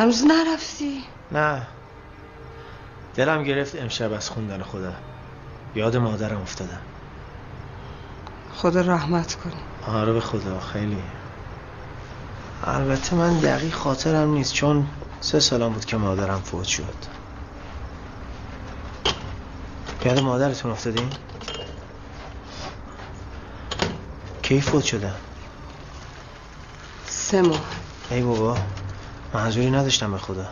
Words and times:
هنوز 0.00 0.24
نرفتی؟ 0.24 1.04
نه. 1.32 1.66
دلم 3.14 3.44
گرفت 3.44 3.76
امشب 3.76 4.12
از 4.12 4.30
خوندن 4.30 4.62
خدا 4.62 4.92
یاد 5.74 5.96
مادرم 5.96 6.40
افتادم. 6.40 6.80
خدا 8.54 8.80
رحمت 8.80 9.34
کنه. 9.34 9.94
آره 9.96 10.12
به 10.12 10.20
خدا 10.20 10.60
خیلی. 10.60 11.02
البته 12.64 13.16
من 13.16 13.40
دقیق 13.40 13.74
خاطرم 13.74 14.30
نیست 14.30 14.52
چون 14.52 14.86
سه 15.20 15.40
سالم 15.40 15.72
بود 15.72 15.84
که 15.84 15.96
مادرم 15.96 16.40
فوت 16.40 16.64
شد. 16.64 16.94
یاد 20.04 20.18
مادرتون 20.18 20.70
افتادین؟ 20.70 21.08
کی 24.42 24.60
فوت 24.60 24.84
شدن؟ 24.84 25.14
سه 27.06 27.42
ماه. 27.42 27.60
ای 28.10 28.22
بابا. 28.22 28.56
منظوری 29.34 29.70
نداشتم 29.70 30.12
به 30.12 30.18
خدا. 30.18 30.46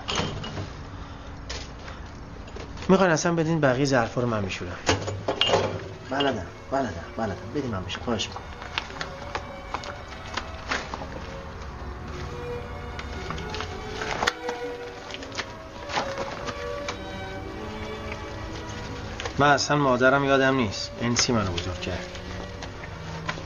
می‌خواین 2.88 3.12
اصلا 3.12 3.34
بدین 3.34 3.60
بقیه 3.60 3.84
ظرفا 3.84 4.20
رو 4.20 4.28
من 4.28 4.44
میشورم. 4.44 4.76
بلدم 6.10 6.46
بلدم 6.70 7.04
بلدم. 7.16 7.34
بدین 7.54 7.70
من 7.70 7.84
بشه 7.84 7.98
خواهش 8.04 8.26
می‌کنم. 8.26 8.42
من 19.38 19.50
اصلا 19.50 19.76
مادرم 19.76 20.24
یادم 20.24 20.56
نیست. 20.56 20.90
انسی 21.00 21.32
منو 21.32 21.52
بزرگ 21.52 21.80
کرد. 21.80 22.06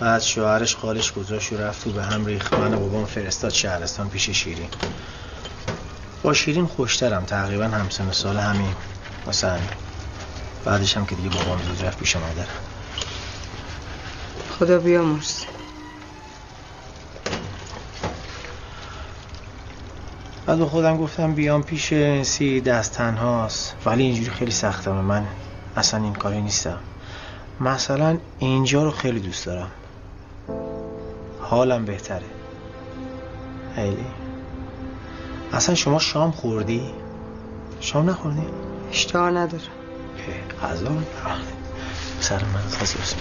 بعد 0.01 0.23
شوهرش 0.23 0.77
قالش 0.77 1.13
گذاشت 1.13 1.53
و 1.53 1.57
رفت 1.57 1.87
و 1.87 1.91
به 1.91 2.03
هم 2.03 2.27
ریخت. 2.27 2.53
من 2.53 2.75
و 2.75 2.79
بابام 2.79 3.05
فرستاد 3.05 3.51
شهرستان 3.51 4.09
پیش 4.09 4.31
شیرین. 4.31 4.69
با 6.23 6.33
شیرین 6.33 6.67
خوشترم. 6.67 7.25
تقریبا 7.25 7.65
همسن 7.65 8.13
سال 8.13 8.37
همین. 8.37 8.75
همین 9.43 9.69
بعدش 10.65 10.97
هم 10.97 11.07
که 11.07 11.15
دیگه 11.15 11.29
بابام 11.29 11.63
زود 11.63 11.85
رفت 11.85 11.99
پیش 11.99 12.17
مادرم 12.17 12.47
خدا 14.59 14.79
بیامرز. 14.79 15.45
بعد 20.47 20.59
به 20.59 20.67
خودم 20.67 20.97
گفتم 20.97 21.35
بیام 21.35 21.63
پیش 21.63 21.95
سی 22.23 22.61
دست 22.61 22.93
تنهاست. 22.93 23.75
ولی 23.87 24.03
اینجوری 24.03 24.31
خیلی 24.31 24.51
سختمه. 24.51 25.01
من 25.01 25.27
اصلا 25.77 26.03
این 26.03 26.13
کاری 26.13 26.43
نیستم. 26.43 26.79
مثلا 27.61 28.19
اینجا 28.39 28.85
رو 28.85 28.91
خیلی 28.91 29.21
دوست 29.21 29.47
دارم. 29.47 29.71
حالم 31.41 31.85
بهتره. 31.85 32.27
خیلی. 33.75 34.22
اصلا 35.53 35.75
شما 35.75 35.99
شام 35.99 36.31
خوردی؟ 36.31 36.83
شام 37.81 38.11
نخوردی؟ 38.11 38.47
اشتها 38.91 39.31
ندارم 39.31 39.63
غذا 40.63 40.91
سر 42.21 42.45
من 42.45 42.61
خواست 42.79 43.17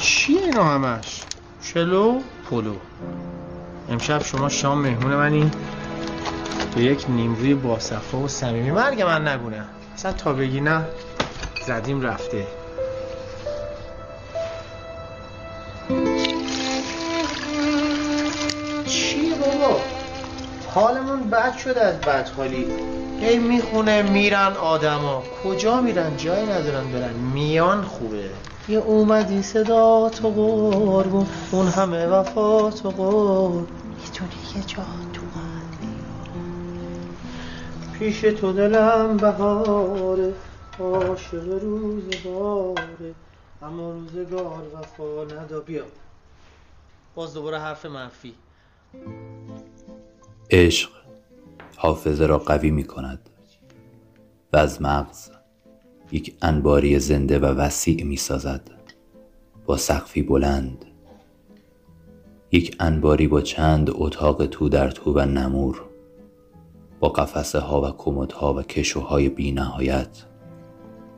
چیه 0.00 0.40
اینا 0.40 0.64
همش؟ 0.64 1.20
چلو 1.62 2.20
پلو. 2.50 2.74
امشب 3.90 4.22
شما 4.22 4.48
شام 4.48 4.80
مهمون 4.80 5.16
منی. 5.16 5.50
به 6.74 6.82
یک 6.82 7.06
نیمروی 7.08 7.54
باصفا 7.54 8.18
و 8.18 8.28
صمیمی. 8.28 8.70
مرگ 8.70 9.02
من 9.02 9.28
نگونه. 9.28 9.64
اصلا 9.94 10.12
تا 10.12 10.32
بگی 10.32 10.60
نه 10.60 10.84
زدیم 11.66 12.00
رفته. 12.00 12.46
شده 21.58 21.80
از 21.80 22.00
بدحالی. 22.00 22.66
هی 23.20 23.38
می‌خونه 23.38 24.02
میرن 24.02 24.52
آدما. 24.52 25.22
کجا 25.44 25.80
میرن؟ 25.80 26.16
جایی 26.16 26.46
ندارن 26.46 26.92
برن. 26.92 27.14
میان 27.14 27.82
خوبه. 27.82 28.30
یه 28.68 28.78
اومدی 28.78 29.42
صدا 29.42 30.08
تو 30.08 30.30
قربون 30.30 31.26
اون 31.50 31.66
همه 31.66 32.06
وفا 32.06 32.70
تو 32.70 32.90
قربون 32.90 33.66
می‌تونی 33.98 34.30
یه 34.56 34.62
جا 34.62 34.82
تو 35.12 35.20
قلبی. 35.20 35.94
پیش 37.98 38.20
تو 38.20 38.52
دلم 38.52 39.16
بهاره 39.16 40.34
عاشق 40.80 41.62
روزگاره 41.62 43.14
اما 43.62 43.90
روزگار 43.90 44.62
وفا 44.74 45.24
ندا. 45.24 45.60
بیا. 45.60 45.84
باز 47.14 47.34
دوباره 47.34 47.58
حرف 47.58 47.86
منفی. 47.86 48.34
عشق. 50.50 50.97
حافظه 51.80 52.26
را 52.26 52.38
قوی 52.38 52.70
می 52.70 52.84
کند 52.84 53.30
و 54.52 54.56
از 54.56 54.82
مغز 54.82 55.30
یک 56.12 56.36
انباری 56.42 56.98
زنده 56.98 57.38
و 57.38 57.44
وسیع 57.44 58.04
می 58.04 58.16
سازد. 58.16 58.70
با 59.66 59.76
سقفی 59.76 60.22
بلند 60.22 60.84
یک 62.52 62.76
انباری 62.80 63.28
با 63.28 63.40
چند 63.40 63.90
اتاق 63.94 64.46
تو 64.46 64.68
در 64.68 64.90
تو 64.90 65.12
و 65.12 65.20
نمور 65.20 65.82
با 67.00 67.08
قفسه 67.08 67.58
ها 67.58 67.82
و 67.82 67.90
کمدها 67.90 68.54
و 68.54 68.62
کشوهای 68.62 69.28
بی 69.28 69.52
نهایت 69.52 70.24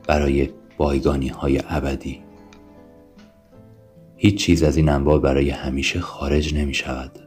برای 0.07 0.49
بایگانی 0.77 1.27
های 1.27 1.61
ابدی. 1.69 2.21
هیچ 4.15 4.37
چیز 4.37 4.63
از 4.63 4.77
این 4.77 4.89
انبار 4.89 5.19
برای 5.19 5.49
همیشه 5.49 5.99
خارج 5.99 6.55
نمی 6.55 6.73
شود. 6.73 7.20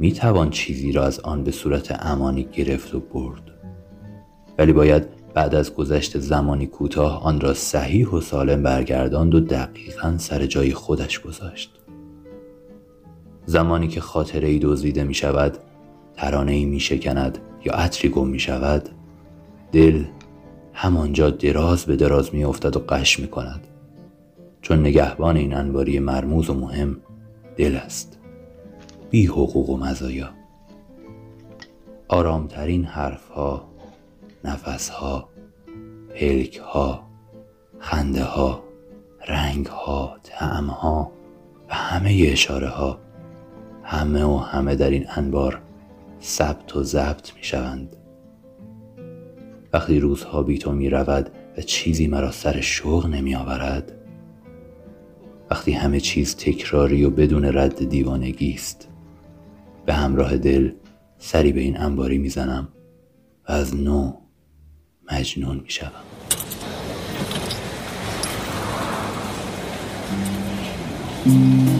می 0.00 0.12
توان 0.12 0.50
چیزی 0.50 0.92
را 0.92 1.04
از 1.04 1.20
آن 1.20 1.44
به 1.44 1.50
صورت 1.50 2.06
امانی 2.06 2.42
گرفت 2.42 2.94
و 2.94 3.00
برد. 3.00 3.42
ولی 4.58 4.72
باید 4.72 5.04
بعد 5.34 5.54
از 5.54 5.74
گذشت 5.74 6.18
زمانی 6.18 6.66
کوتاه 6.66 7.24
آن 7.24 7.40
را 7.40 7.54
صحیح 7.54 8.08
و 8.08 8.20
سالم 8.20 8.62
برگرداند 8.62 9.34
و 9.34 9.40
دقیقا 9.40 10.14
سر 10.18 10.46
جای 10.46 10.74
خودش 10.74 11.20
گذاشت. 11.20 11.78
زمانی 13.46 13.88
که 13.88 14.00
خاطره 14.00 14.48
ای 14.48 14.58
دزدیده 14.58 15.04
می 15.04 15.14
شود 15.14 15.58
ترانه 16.16 16.52
ای 16.52 16.64
می 16.64 16.80
شکند 16.80 17.38
یا 17.64 17.72
عطری 17.72 18.08
گم 18.08 18.28
می 18.28 18.40
شود 18.40 18.88
دل 19.72 20.04
همانجا 20.72 21.30
دراز 21.30 21.84
به 21.84 21.96
دراز 21.96 22.34
می 22.34 22.44
افتد 22.44 22.76
و 22.76 22.80
قش 22.88 23.20
می 23.20 23.28
کند 23.28 23.66
چون 24.62 24.80
نگهبان 24.80 25.36
این 25.36 25.54
انباری 25.54 25.98
مرموز 25.98 26.50
و 26.50 26.54
مهم 26.54 26.96
دل 27.56 27.76
است. 27.76 28.19
بی 29.10 29.26
حقوق 29.26 29.70
و 29.70 29.76
مزایا. 29.76 30.30
آرامترین 32.08 32.84
حرفها 32.84 33.68
نفسها 34.44 35.28
پلکها 36.14 37.06
خنده 37.78 38.24
ها 38.24 38.64
رنگ 39.28 39.66
ها 39.66 40.16
تعم 40.22 40.66
ها 40.66 41.12
و 41.68 41.74
همه 41.74 42.22
اشاره 42.26 42.68
ها 42.68 42.98
همه 43.82 44.24
و 44.24 44.36
همه 44.36 44.74
در 44.74 44.90
این 44.90 45.06
انبار 45.16 45.62
ثبت 46.22 46.76
و 46.76 46.82
ضبط 46.82 47.34
می 47.36 47.44
شوند 47.44 47.96
وقتی 49.72 50.00
روزها 50.00 50.42
بی 50.42 50.58
تو 50.58 50.72
می 50.72 50.90
رود 50.90 51.30
و 51.58 51.60
چیزی 51.60 52.06
مرا 52.06 52.30
سر 52.30 52.60
شوق 52.60 53.06
نمی 53.06 53.34
آورد 53.34 53.92
وقتی 55.50 55.72
همه 55.72 56.00
چیز 56.00 56.36
تکراری 56.36 57.04
و 57.04 57.10
بدون 57.10 57.44
رد 57.44 57.88
دیوانگی 57.88 58.52
است 58.52 58.89
به 59.90 59.96
همراه 59.96 60.36
دل 60.36 60.72
سری 61.18 61.52
به 61.52 61.60
این 61.60 61.80
انباری 61.80 62.18
می‌زنم 62.18 62.68
و 63.48 63.52
از 63.52 63.76
نو 63.76 64.12
مجنون 65.12 65.60
می‌شوم. 65.60 65.90
به 71.24 71.79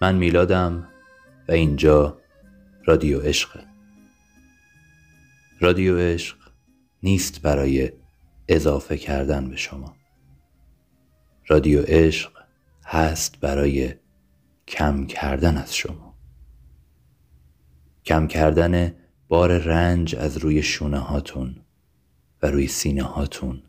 من 0.00 0.14
میلادم 0.14 0.88
و 1.48 1.52
اینجا 1.52 2.18
رادیو 2.84 3.20
عشق. 3.20 3.64
رادیو 5.60 5.98
عشق 5.98 6.36
نیست 7.02 7.42
برای 7.42 7.92
اضافه 8.48 8.96
کردن 8.96 9.50
به 9.50 9.56
شما. 9.56 9.96
رادیو 11.48 11.82
عشق 11.82 12.32
هست 12.86 13.40
برای 13.40 13.94
کم 14.68 15.06
کردن 15.06 15.56
از 15.56 15.76
شما. 15.76 16.14
کم 18.04 18.26
کردن 18.26 18.94
بار 19.28 19.58
رنج 19.58 20.16
از 20.16 20.36
روی 20.36 20.62
شونه 20.62 20.98
هاتون 20.98 21.56
و 22.42 22.46
روی 22.46 22.66
سینه 22.66 23.02
هاتون 23.02 23.62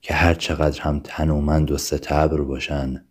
که 0.00 0.14
هر 0.14 0.34
چقدر 0.34 0.82
هم 0.82 1.00
تنومند 1.04 1.70
و 1.70 1.78
ستبر 1.78 2.40
باشن 2.40 3.04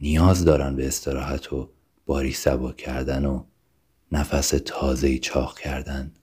نیاز 0.00 0.44
دارن 0.44 0.76
به 0.76 0.86
استراحت 0.86 1.52
و 1.52 1.70
باری 2.06 2.32
سبک 2.32 2.76
کردن 2.76 3.24
و 3.24 3.44
نفس 4.12 4.48
تازهی 4.66 5.18
چاق 5.18 5.58
کردن. 5.58 6.14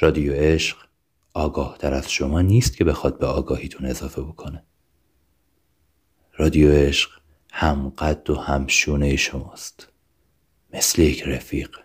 رادیو 0.00 0.32
عشق 0.32 0.76
آگاه 1.34 1.78
تر 1.78 1.94
از 1.94 2.10
شما 2.10 2.40
نیست 2.40 2.76
که 2.76 2.84
بخواد 2.84 3.18
به 3.18 3.26
آگاهیتون 3.26 3.86
اضافه 3.86 4.22
بکنه. 4.22 4.64
رادیو 6.32 6.72
عشق 6.72 7.10
هم 7.52 7.88
قد 7.88 8.30
و 8.30 8.36
هم 8.36 8.66
شونه 8.66 9.16
شماست 9.16 9.88
مثل 10.72 11.02
یک 11.02 11.22
رفیق. 11.22 11.78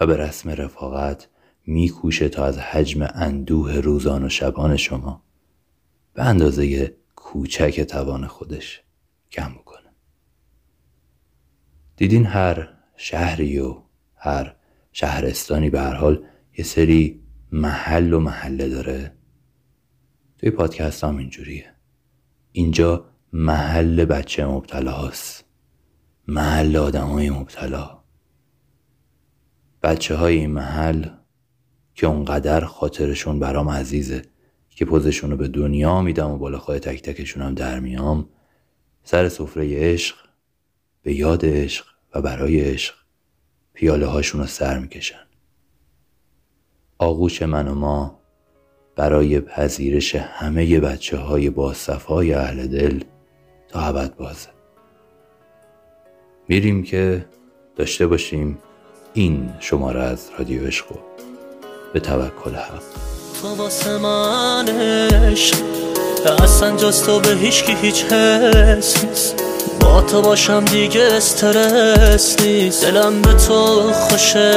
و 0.00 0.06
به 0.06 0.16
رسم 0.16 0.50
رفاقت 0.50 1.28
میکوشه 1.66 2.28
تا 2.28 2.44
از 2.44 2.58
حجم 2.58 3.08
اندوه 3.14 3.74
روزان 3.74 4.24
و 4.24 4.28
شبان 4.28 4.76
شما 4.76 5.22
به 6.14 6.22
اندازه 6.22 6.96
کوچک 7.34 7.80
توان 7.80 8.26
خودش 8.26 8.82
کم 9.32 9.54
بکنه. 9.54 9.90
دیدین 11.96 12.26
هر 12.26 12.68
شهری 12.96 13.58
و 13.58 13.82
هر 14.16 14.56
شهرستانی 14.92 15.70
به 15.70 15.80
هر 15.80 15.94
حال 15.94 16.26
یه 16.58 16.64
سری 16.64 17.22
محل 17.52 18.12
و 18.12 18.20
محله 18.20 18.68
داره؟ 18.68 19.16
توی 20.38 20.50
پادکست 20.50 21.04
هم 21.04 21.16
اینجوریه. 21.16 21.74
اینجا 22.52 23.10
محل 23.32 24.04
بچه 24.04 24.46
مبتلا 24.46 24.92
هست 24.92 25.44
محل 26.28 26.76
آدم 26.76 27.06
های 27.06 27.30
مبتلا. 27.30 28.04
بچه 29.82 30.16
های 30.16 30.36
این 30.36 30.50
محل 30.50 31.08
که 31.94 32.06
اونقدر 32.06 32.64
خاطرشون 32.64 33.40
برام 33.40 33.68
عزیزه. 33.68 34.33
که 34.74 34.84
پوزشون 34.84 35.30
رو 35.30 35.36
به 35.36 35.48
دنیا 35.48 36.02
میدم 36.02 36.30
و 36.30 36.38
بالا 36.38 36.58
خواهی 36.58 36.80
تک 36.80 37.02
تکشون 37.02 37.42
هم 37.42 37.54
در 37.54 37.80
میام 37.80 38.28
سر 39.04 39.28
سفره 39.28 39.76
عشق 39.76 40.16
به 41.02 41.14
یاد 41.14 41.46
عشق 41.46 41.86
و 42.14 42.22
برای 42.22 42.60
عشق 42.60 42.94
پیاله 43.74 44.06
هاشون 44.06 44.40
رو 44.40 44.46
سر 44.46 44.78
می‌کشن. 44.78 45.24
آغوش 46.98 47.42
من 47.42 47.68
و 47.68 47.74
ما 47.74 48.20
برای 48.96 49.40
پذیرش 49.40 50.14
همه 50.14 50.80
بچه 50.80 51.16
های 51.16 51.50
با 51.50 51.74
صفای 51.74 52.34
اهل 52.34 52.66
دل 52.66 53.00
تا 53.68 53.80
عبد 53.80 54.16
بازه. 54.16 54.48
میریم 56.48 56.82
که 56.82 57.26
داشته 57.76 58.06
باشیم 58.06 58.58
این 59.14 59.50
شماره 59.60 60.00
از 60.00 60.30
رادیو 60.38 60.66
عشقو 60.66 60.94
به 61.92 62.00
توکل 62.00 62.54
حق. 62.54 63.13
تو 63.44 63.54
واسه 63.54 63.98
من 63.98 64.68
عشق 64.68 65.56
اصلا 66.42 66.76
جز 66.76 67.02
تو 67.02 67.20
به 67.20 67.30
هیچ 67.30 67.64
هیچ 67.82 68.04
حس 68.04 69.04
نیست. 69.04 69.34
با 69.80 70.00
تو 70.00 70.22
باشم 70.22 70.64
دیگه 70.64 71.00
استرس 71.00 72.40
نیست. 72.40 72.84
دلم 72.84 73.22
به 73.22 73.32
تو 73.32 73.92
خوشه. 73.92 74.54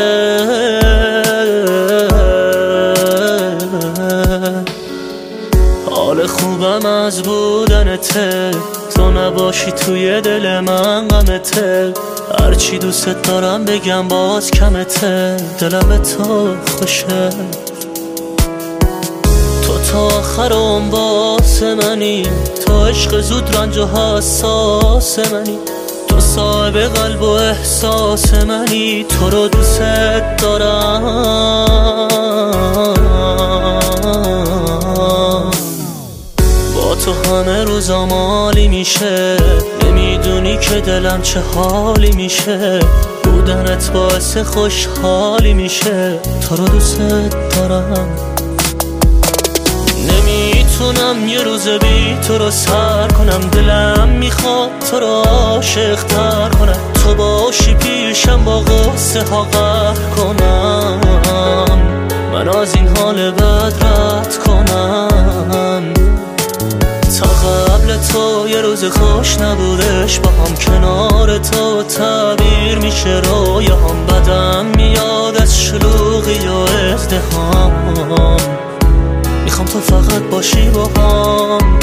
حال 5.92 6.28
خوبم 6.28 6.86
از 6.86 7.22
بودنته 7.24 8.51
تو 8.95 9.12
نباشی 9.12 9.72
توی 9.72 10.22
دل 10.22 10.60
من 10.60 11.07
غمته 11.07 11.94
هرچی 12.40 12.78
دوست 12.78 13.24
دارم 13.24 13.66
بگم 13.66 14.07
باز 14.07 14.51
کمته 14.51 15.38
دلم 15.60 15.90
به 15.90 15.98
تو 15.98 16.56
خوشه. 16.80 17.30
تا 19.97 20.17
آخر 20.17 20.49
باس 20.91 21.63
منی. 21.63 22.23
تو 22.65 22.85
عشق 22.85 23.21
زود 23.21 23.57
رنج 23.57 23.77
و 23.77 23.88
حساس 23.88 25.19
منی. 25.19 25.57
تو 26.07 26.19
صاحب 26.19 26.77
قلب 26.77 27.21
و 27.21 27.29
احساس 27.29 28.33
منی. 28.33 29.05
تو 29.09 29.29
رو 29.29 29.47
دوست 29.47 29.81
دارم. 30.38 31.01
با 36.75 36.95
تو 36.95 37.13
همه 37.13 37.63
روزا 37.63 38.05
مالی 38.05 38.67
میشه. 38.67 39.38
نمی‌دونی 39.85 40.57
که 40.57 40.81
دلم 40.81 41.21
چه 41.21 41.39
حالی 41.39 42.11
میشه. 42.11 42.79
بودنت 43.23 43.91
باعث 43.91 44.38
خوشحالی 44.38 45.53
میشه. 45.53 46.19
تو 46.49 46.55
رو 46.55 46.67
دوست 46.67 47.01
دارم. 47.55 48.37
نمی‌تونم 50.81 51.27
یه 51.27 51.44
روز 51.44 51.68
بی 51.68 52.18
تو 52.27 52.38
رو 52.38 52.51
سر 52.51 53.07
کنم 53.07 53.39
دلم 53.39 54.09
می‌خواد 54.09 54.69
تو 54.91 55.00
رو 55.00 55.07
عاشق 55.07 56.03
تر 56.03 56.50
کنم. 56.50 56.77
تو 57.03 57.15
باشی 57.15 57.74
پیشم 57.74 58.44
با 58.45 58.59
غصه 58.59 59.24
ها 59.31 59.41
قهر 59.41 60.09
کنم. 60.18 61.00
من 62.33 62.50
از 62.50 62.75
این 62.75 62.97
حال 62.97 63.31
بد 63.31 63.74
رد 63.81 64.38
کنم. 64.38 65.94
تا 67.19 67.27
قبل 67.27 67.97
تو 67.97 68.50
یه 68.50 68.61
روز 68.61 68.85
خوش 68.85 69.37
نبودش 69.37 70.19
با 70.19 70.30
هم 70.30 70.56
کنار 70.56 71.37
تو 71.37 71.83
تعبیر 71.83 72.78
میشه 72.78 73.21
رویام 73.23 74.06
بدم 74.06 74.66
میاد 74.66 75.37
از 75.42 75.61
شلوغی 75.61 76.47
و 76.47 76.94
ازدهام 76.94 78.67
می‌خوام 79.59 79.69
تو 79.69 79.80
فقط 79.80 80.21
باشی 80.21 80.69
با 80.69 80.85
هم. 80.85 81.80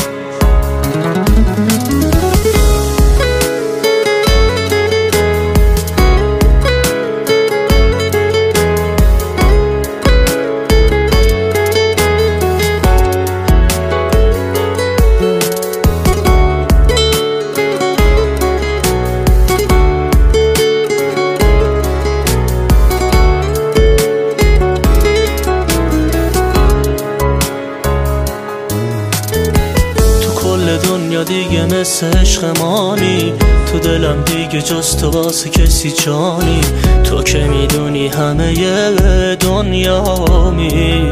مثل 31.84 32.18
عشق 32.18 32.58
مانی. 32.58 33.32
تو 33.72 33.78
دلم 33.78 34.22
دیگه 34.24 34.62
جز 34.62 34.96
تو 34.96 35.10
واسه 35.10 35.50
کسی 35.50 35.92
جانی. 35.92 36.60
تو 37.04 37.22
که 37.22 37.38
می‌دونی 37.38 38.08
همه 38.08 39.36
دنیامی 39.36 41.10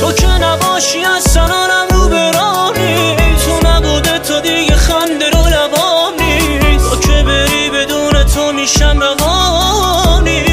تو 0.00 0.12
که 0.12 0.28
نباشی 0.28 0.98
از 1.16 1.22
سنانم 1.22 1.86
رو 1.90 2.08
برانی 2.08 3.16
تو 3.16 3.68
نبوده 3.68 4.18
تو 4.18 4.40
دیگه 4.40 4.74
خنده 4.74 5.30
رو 5.30 5.46
لبام 5.46 6.12
نیست 6.20 6.90
تو 6.90 6.96
که 6.96 7.22
بری 7.22 7.70
بدون 7.70 8.24
تو 8.24 8.52
میشم 8.52 9.00
روانی. 9.00 10.44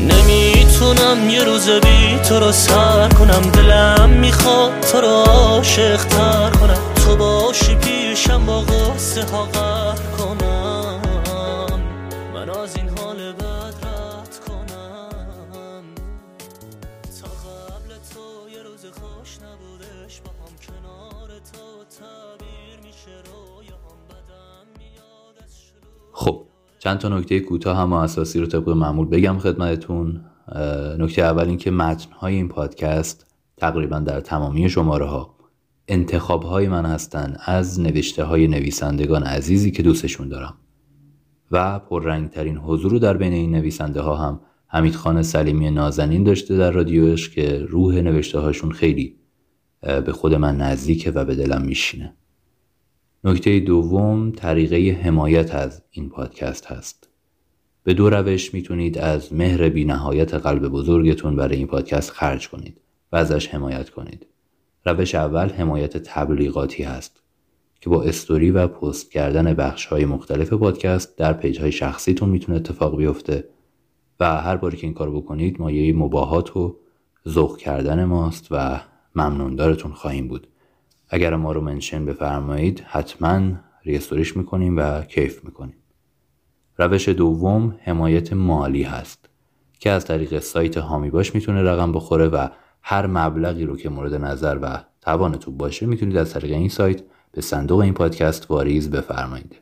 نمی‌تونم 0.00 1.30
یه 1.30 1.44
روز 1.44 1.70
بی 1.70 2.18
تو 2.28 2.40
رو 2.40 2.52
سر 2.52 3.08
کنم 3.24 3.50
دلم 3.50 4.10
می‌خواد 4.10 4.80
تو 4.80 5.00
رو 5.00 5.08
عاشق 5.08 6.00
کنم. 6.08 6.94
تو 6.94 7.16
باشی 7.16 7.74
پیشم 7.74 8.46
با 8.46 8.60
غصه 8.60 9.24
ها 9.24 9.44
قهر 9.44 9.98
کنم. 10.18 11.00
من 12.34 12.50
از 12.50 12.76
این 12.76 12.88
حال 12.98 13.32
بد 13.32 13.74
رد 13.82 14.40
کنم. 14.48 15.84
تا 17.20 17.28
قبل 17.28 17.94
تو 18.14 18.50
یه 18.56 18.62
روز 18.62 18.84
خوش 18.86 19.38
نبودش 19.38 20.20
با 20.20 20.30
هم 20.30 20.54
کنار 20.66 21.28
تو 21.28 21.84
تعبیر 21.98 22.80
میشه 22.82 23.10
رویام 23.24 23.98
بدم 24.10 24.66
میاد 24.78 25.44
از 25.44 25.52
شلوغ. 25.56 26.12
خب 26.12 26.42
چند 26.78 26.98
تا 26.98 27.08
نکته 27.08 27.40
کوتاه 27.40 27.76
هم 27.76 27.92
و 27.92 27.96
اساسی 27.96 28.40
رو 28.40 28.46
طبق 28.46 28.68
معمول 28.68 29.06
بگم 29.06 29.38
خدمتتون. 29.38 30.24
نکته 30.98 31.22
اول 31.22 31.48
این 31.48 31.58
که 31.58 31.70
متنهای 31.70 32.34
این 32.34 32.48
پادکست 32.48 33.26
تقریبا 33.56 33.98
در 33.98 34.20
تمامی 34.20 34.70
شماره 34.70 35.06
ها 35.06 35.34
انتخاب 35.88 36.42
های 36.42 36.68
من 36.68 36.86
هستن 36.86 37.36
از 37.44 37.80
نوشته 37.80 38.24
های 38.24 38.46
نویسندگان 38.46 39.22
عزیزی 39.22 39.70
که 39.70 39.82
دوستشون 39.82 40.28
دارم. 40.28 40.54
و 41.50 41.78
پررنگترین 41.78 42.56
حضور 42.56 42.98
در 42.98 43.16
بین 43.16 43.32
این 43.32 43.50
نویسنده 43.50 44.00
ها 44.00 44.16
هم 44.16 44.40
حمید 44.66 44.94
خان 44.94 45.22
سلیمی 45.22 45.70
نازنین 45.70 46.24
داشته 46.24 46.56
در 46.56 46.70
رادیوش 46.70 47.30
که 47.30 47.66
روح 47.68 47.94
نوشته 47.94 48.38
هاشون 48.38 48.72
خیلی 48.72 49.16
به 49.80 50.12
خود 50.12 50.34
من 50.34 50.56
نزدیکه 50.56 51.10
و 51.10 51.24
به 51.24 51.34
دلم 51.34 51.62
میشینه. 51.62 52.14
نکته 53.24 53.60
دوم 53.60 54.30
طریقه 54.30 55.00
حمایت 55.02 55.54
از 55.54 55.82
این 55.90 56.08
پادکست 56.08 56.66
هست. 56.66 57.08
به 57.84 57.94
دو 57.94 58.10
روش 58.10 58.54
می‌تونید 58.54 58.98
از 58.98 59.32
مهر 59.32 59.68
بی 59.68 59.84
نهایت 59.84 60.34
قلب 60.34 60.68
بزرگتون 60.68 61.36
برای 61.36 61.56
این 61.56 61.66
پادکست 61.66 62.10
خرج 62.10 62.48
کنید 62.48 62.80
و 63.12 63.16
ازش 63.16 63.48
حمایت 63.48 63.90
کنید. 63.90 64.26
روش 64.86 65.14
اول 65.14 65.48
حمایت 65.48 65.96
تبلیغاتی 65.96 66.82
هست 66.82 67.22
که 67.80 67.90
با 67.90 68.02
استوری 68.02 68.50
و 68.50 68.66
پست 68.66 69.12
کردن 69.12 69.54
بخش 69.54 69.86
های 69.86 70.04
مختلف 70.04 70.52
پادکست 70.52 71.18
در 71.18 71.32
page 71.32 71.60
های 71.60 71.72
شخصیتون 71.72 72.28
می‌تونه 72.28 72.58
اتفاق 72.58 72.96
بیفته 72.96 73.48
و 74.20 74.40
هر 74.40 74.56
باری 74.56 74.76
که 74.76 74.86
این 74.86 74.94
کار 74.94 75.10
بکنید 75.10 75.60
مایه 75.60 75.92
مباهات 75.92 76.56
و 76.56 76.76
ذوق 77.28 77.58
کردن 77.58 78.04
ماست 78.04 78.46
و 78.50 78.80
ممنوندارتون 79.14 79.92
خواهیم 79.92 80.28
بود. 80.28 80.46
اگر 81.08 81.36
ما 81.36 81.52
رو 81.52 81.60
منشن 81.60 82.04
بفرمایید 82.06 82.80
حتما 82.80 83.52
ریستوریش 83.84 84.36
می‌کنیم 84.36 84.76
و 84.76 85.02
کیف 85.02 85.44
می‌کنیم. 85.44 85.76
روش 86.78 87.08
دوم 87.08 87.76
حمایت 87.82 88.32
مالی 88.32 88.82
هست 88.82 89.28
که 89.78 89.90
از 89.90 90.04
طریق 90.04 90.38
سایت 90.38 90.76
هامی 90.76 91.10
باش 91.10 91.34
می‌تونه 91.34 91.62
رقم 91.62 91.92
بخوره 91.92 92.28
و 92.28 92.48
هر 92.82 93.06
مبلغی 93.06 93.64
رو 93.64 93.76
که 93.76 93.88
مورد 93.88 94.14
نظر 94.14 94.58
و 94.62 94.78
توانتون 95.00 95.56
باشه 95.56 95.86
می‌تونید 95.86 96.16
از 96.16 96.32
طریق 96.32 96.52
این 96.52 96.68
سایت 96.68 97.02
به 97.32 97.40
صندوق 97.40 97.80
این 97.80 97.94
پادکست 97.94 98.50
واریز 98.50 98.90
بفرمایید. 98.90 99.56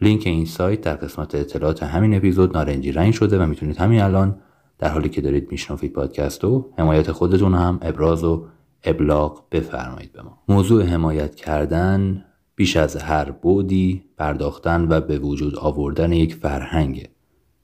لینک 0.00 0.22
این 0.26 0.46
سایت 0.46 0.80
در 0.80 0.94
قسمت 0.94 1.34
اطلاعات 1.34 1.82
همین 1.82 2.14
اپیزود 2.14 2.56
نارنجی 2.56 2.92
رنگ 2.92 3.12
شده 3.12 3.38
و 3.38 3.46
می‌تونید 3.46 3.76
همین 3.76 4.00
الان 4.00 4.38
در 4.78 4.88
حالی 4.88 5.08
که 5.08 5.20
دارید 5.20 5.52
میشنوید 5.52 5.92
پادکست 5.92 6.44
و 6.44 6.72
حمایت 6.78 7.12
خودتون 7.12 7.54
هم 7.54 7.78
ابراز 7.82 8.24
و 8.24 8.46
ابلاغ 8.84 9.42
بفرمایید 9.52 10.12
به 10.12 10.22
ما. 10.22 10.38
موضوع 10.48 10.84
حمایت 10.84 11.34
کردن 11.34 12.24
بیش 12.62 12.76
از 12.76 12.96
هر 12.96 13.30
بودی 13.30 14.04
پرداختن 14.18 14.86
و 14.88 15.00
به 15.00 15.18
وجود 15.18 15.56
آوردن 15.56 16.12
یک 16.12 16.34
فرهنگه 16.34 17.08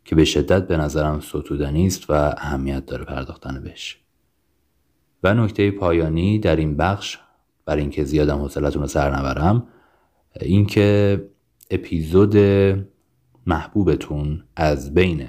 که 0.04 0.14
به 0.14 0.24
شدت 0.24 0.66
به 0.66 0.76
نظرم 0.76 1.20
ستودنی 1.20 1.86
است 1.86 2.10
و 2.10 2.12
اهمیت 2.12 2.86
داره 2.86 3.04
پرداختن 3.04 3.60
بهش. 3.64 3.98
و 5.22 5.34
نکته 5.34 5.70
پایانی 5.70 6.38
در 6.38 6.56
این 6.56 6.76
بخش 6.76 7.18
برای 7.64 7.80
اینکه 7.80 8.04
زیادم 8.04 8.38
حوصلتون 8.38 8.82
رو 8.82 8.88
سر 8.88 9.16
نبرم 9.16 9.66
اینکه 10.40 11.22
اپیزود 11.70 12.36
محبوبتون 13.46 14.44
از 14.56 14.94
بین 14.94 15.26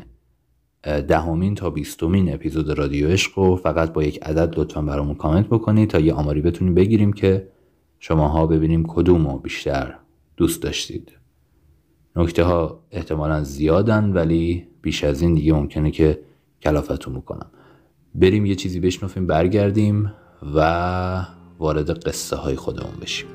دهمین 0.84 1.56
تا 1.56 1.70
بیستمین 1.70 2.34
اپیزود 2.34 2.70
رادیو 2.70 3.08
عشق 3.08 3.38
و 3.38 3.56
فقط 3.56 3.94
با 3.94 4.04
یک 4.04 4.24
عدد 4.24 4.60
لطفا 4.60 4.82
برامون 4.82 5.16
کامنت 5.16 5.48
بکنید 5.48 5.90
تا 5.90 6.00
یه 6.00 6.14
آماری 6.14 6.42
بتونیم 6.42 6.74
بگیریم 6.74 7.14
که 7.14 7.59
شماها 8.00 8.48
ببینیم 8.48 8.84
کدوم 8.88 9.28
رو 9.28 9.38
بیشتر 9.38 9.96
دوست 10.38 10.62
داشتید. 10.64 11.12
نکته 12.16 12.44
ها 12.44 12.84
احتمالا 12.92 13.44
زیادن 13.44 14.14
ولی 14.14 14.68
بیش 14.82 15.04
از 15.04 15.22
این 15.22 15.34
دیگه 15.34 15.54
ممکنه 15.54 15.92
که 15.92 16.20
کلافتون 16.62 17.14
بکنم. 17.14 17.52
بریم 18.16 18.46
یه 18.46 18.56
چیزی 18.56 18.80
بشنفیم 18.80 19.28
برگردیم 19.28 20.14
و 20.56 21.26
وارد 21.60 21.90
قصه 21.90 22.36
های 22.36 22.56
خودمون 22.56 22.94
بشیم. 23.02 23.28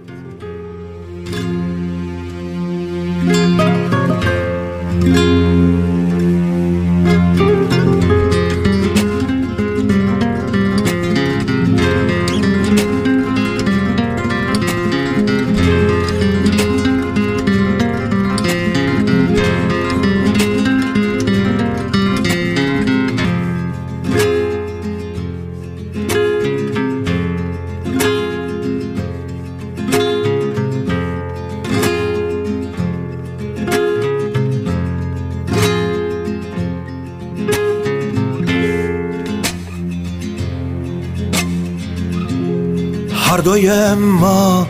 ما 43.94 44.66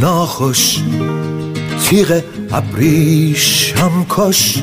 ناخوش 0.00 0.78
تیغ 1.84 2.20
ابریشم 2.52 4.06
کش. 4.08 4.62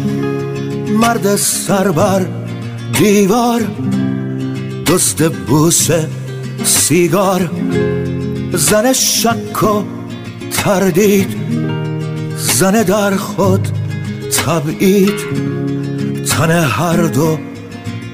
مرد 0.99 1.35
سربر 1.35 2.25
دیوار 2.99 3.61
دست 4.87 5.23
بوس 5.23 5.89
سیگار. 6.65 7.49
زن 8.53 8.93
شک 8.93 9.63
و 9.63 9.83
تردید 10.51 11.37
زن 12.37 12.83
در 12.83 13.15
خود 13.15 13.67
تبعید. 14.45 15.19
تن 16.25 16.51
هر 16.51 17.01
دو 17.01 17.37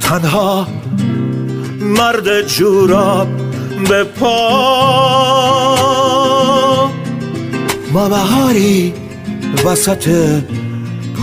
تنها 0.01 0.67
مرد 1.79 2.41
جوراب 2.47 3.27
به 3.89 4.03
پا. 4.03 5.58
ما 7.93 8.09
بهاری 8.09 8.93
وسط 9.65 10.09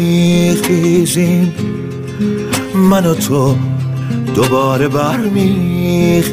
من 2.74 3.06
و 3.06 3.14
تو 3.14 3.56
دوباره 4.34 4.88
برمیخیزی 4.88 6.30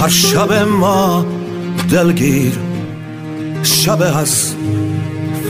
هر 0.00 0.08
شب 0.08 0.52
ما 0.52 1.26
دلگیر 1.90 2.52
شب 3.62 4.02
از 4.16 4.54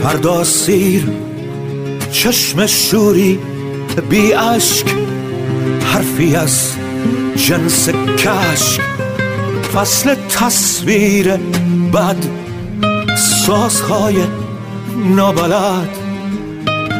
فردا 0.03 0.43
سیر. 0.43 1.09
چشم 2.11 2.65
شوری 2.65 3.39
بی 4.09 4.33
اشک 4.33 4.85
حرفی 5.93 6.35
از 6.35 6.71
جنس 7.35 7.89
کشک. 7.89 8.81
فصل 9.73 10.15
تصویر 10.15 11.35
بد 11.93 12.25
سازهای 13.45 14.15
نابلد. 15.15 15.89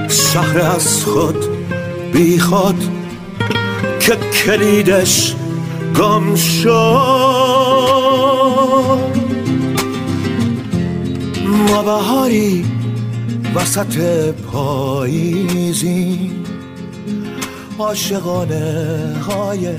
شهر 0.10 0.62
از 0.62 1.04
خود 1.04 1.46
بی 2.14 2.40
خود 2.40 2.84
که 4.00 4.16
کلیدش 4.16 5.36
گم 5.96 6.36
شد. 6.36 7.41
ما 11.48 11.84
بهاری 11.84 12.66
وسط 13.56 13.98
پاییزی 14.34 16.32
عاشقانه 17.80 19.16
های 19.28 19.76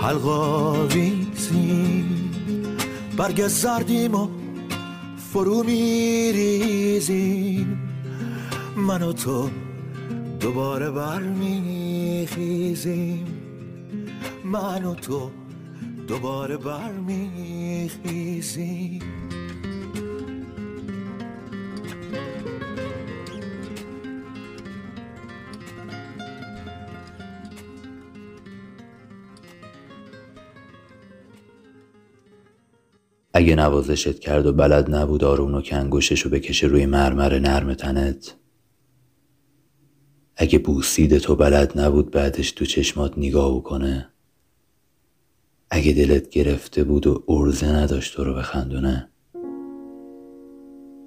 حلقاویزی. 0.00 2.04
برگ 3.16 3.48
زردیم 3.48 4.14
و 4.14 4.28
فرو 5.32 5.62
میریزیم. 5.62 7.78
من 8.76 9.02
و 9.02 9.12
تو 9.12 9.50
دوباره 10.40 10.90
برمیخیزیم. 10.90 13.26
من 14.44 14.84
و 14.84 14.94
تو 14.94 15.30
دوباره 16.10 16.56
برمیخیزی. 16.56 18.00
اگه 33.34 33.54
نوازشت 33.54 34.18
کرد 34.18 34.46
و 34.46 34.52
بلد 34.52 34.94
نبود 34.94 35.24
آروم 35.24 35.54
و 35.54 35.60
کنگوششو 35.60 36.30
بکشه 36.30 36.66
روی 36.66 36.86
مرمر 36.86 37.38
نرم 37.38 37.74
تنت 37.74 38.36
اگه 40.36 40.58
بوسید 40.58 41.18
تو 41.18 41.36
بلد 41.36 41.80
نبود 41.80 42.10
بعدش 42.10 42.52
تو 42.52 42.64
چشمات 42.64 43.18
نگاه 43.18 43.62
کنه. 43.62 44.10
اگه 45.70 45.92
دلت 45.92 46.28
گرفته 46.28 46.84
بود 46.84 47.06
و 47.06 47.24
ارزه 47.28 47.66
نداشت 47.66 48.16
تو 48.16 48.24
رو 48.24 48.34
بخندونه 48.34 49.10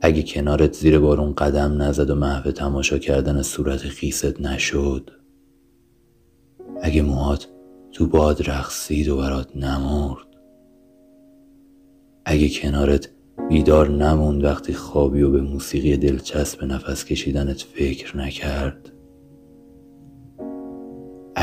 اگه 0.05 0.23
کنارت 0.23 0.73
زیر 0.73 0.99
بارون 0.99 1.33
قدم 1.33 1.81
نزد 1.81 2.09
و 2.09 2.15
محو 2.15 2.51
تماشا 2.51 2.97
کردن 2.97 3.41
صورت 3.41 3.79
خیست 3.79 4.41
نشد. 4.41 5.11
اگه 6.81 7.01
موهات 7.01 7.47
تو 7.91 8.07
باد 8.07 8.49
رقصید 8.49 9.09
و 9.09 9.17
برات 9.17 9.55
نمرد. 9.55 10.27
اگه 12.25 12.49
کنارت 12.49 13.09
بیدار 13.49 13.89
نموند 13.89 14.43
وقتی 14.43 14.73
خوابی 14.73 15.21
و 15.21 15.31
به 15.31 15.41
موسیقی 15.41 15.97
دلچسب 15.97 16.63
نفس 16.63 17.05
کشیدنت 17.05 17.61
فکر 17.61 18.17
نکرد. 18.17 18.92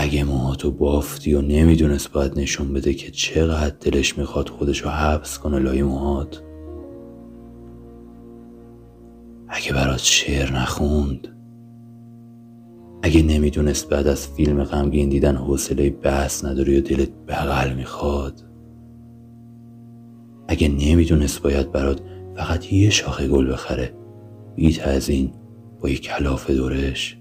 اگه 0.02 0.25
موهاتو 0.25 0.71
بافتی 0.71 1.35
و 1.35 1.40
نمی‌دونست 1.40 2.12
باید 2.12 2.38
نشون 2.38 2.73
بده 2.73 2.95
که 2.95 3.11
چقدر 3.11 3.75
دلش 3.80 4.19
می‌خواد 4.19 4.49
خودشو 4.49 4.88
حبس 4.88 5.38
کنه 5.38 5.59
لای 5.59 5.83
موهات. 5.83 6.42
اگه 9.49 9.73
برات 9.73 9.99
شعر 9.99 10.52
نخوند 10.52 11.28
اگه 13.02 13.23
نمی‌دونست 13.23 13.88
بعد 13.88 14.07
از 14.07 14.28
فیلم 14.28 14.64
غمگین 14.64 15.09
دیدن 15.09 15.37
حوصله 15.37 15.90
بحث 15.90 16.45
نداری 16.45 16.78
و 16.78 16.80
دلت 16.80 17.11
بغل 17.28 17.75
می‌خواد. 17.75 18.45
اگه 20.49 20.69
نمی‌دونست 20.69 21.42
باید 21.42 21.73
برات 21.73 22.00
فقط 22.37 22.73
یه 22.73 22.90
شاخه 22.90 23.28
گل 23.28 23.52
بخره 23.52 23.92
بیت 24.57 24.87
از 24.87 25.09
این 25.09 25.33
با 25.80 25.88
یه 25.88 25.99
کلاف 25.99 26.50
دورش. 26.50 27.19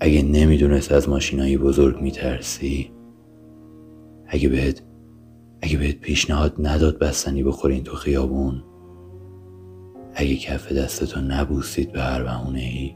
اگه 0.00 0.22
نمی‌دونست 0.22 0.92
از 0.92 1.08
ماشینایی 1.08 1.56
بزرگ 1.58 2.00
میترسی 2.00 2.92
اگه 4.26 4.48
بهت 4.48 4.82
اگه 5.62 5.78
بهت 5.78 5.96
پیشنهاد 5.96 6.54
نداد 6.58 6.98
بستنی 6.98 7.42
بخورین 7.42 7.84
تو 7.84 7.96
خیابون 7.96 8.64
اگه 10.14 10.36
کف 10.36 10.72
دستتو 10.72 11.20
نبوسید 11.20 11.92
به 11.92 12.02
هر 12.02 12.22
بهونه 12.22 12.60
ای 12.60 12.94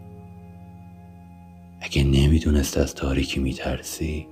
اگه 1.80 2.04
نمی‌دونست 2.04 2.78
از 2.78 2.94
تاریکی 2.94 3.40
میترسی 3.40 4.28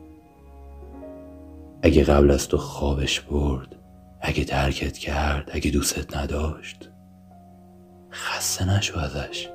اگه 1.82 2.04
قبل 2.04 2.30
از 2.30 2.48
تو 2.48 2.56
خوابش 2.56 3.20
برد 3.20 3.76
اگه 4.20 4.44
ترکت 4.44 4.98
کرد 4.98 5.50
اگه 5.52 5.70
دوستت 5.70 6.16
نداشت 6.16 6.90
خسته 8.10 8.76
نشو 8.76 8.98
ازش. 8.98 9.48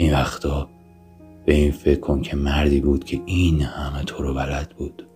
این 0.00 0.12
وقتا 0.12 0.68
به 1.46 1.54
این 1.54 1.72
فکر 1.72 2.00
کن 2.00 2.22
که 2.22 2.36
مردی 2.36 2.80
بود 2.80 3.04
که 3.04 3.20
این 3.26 3.62
همه 3.62 4.04
تو 4.04 4.22
رو 4.22 4.34
بلد 4.34 4.68
بود. 4.68 5.08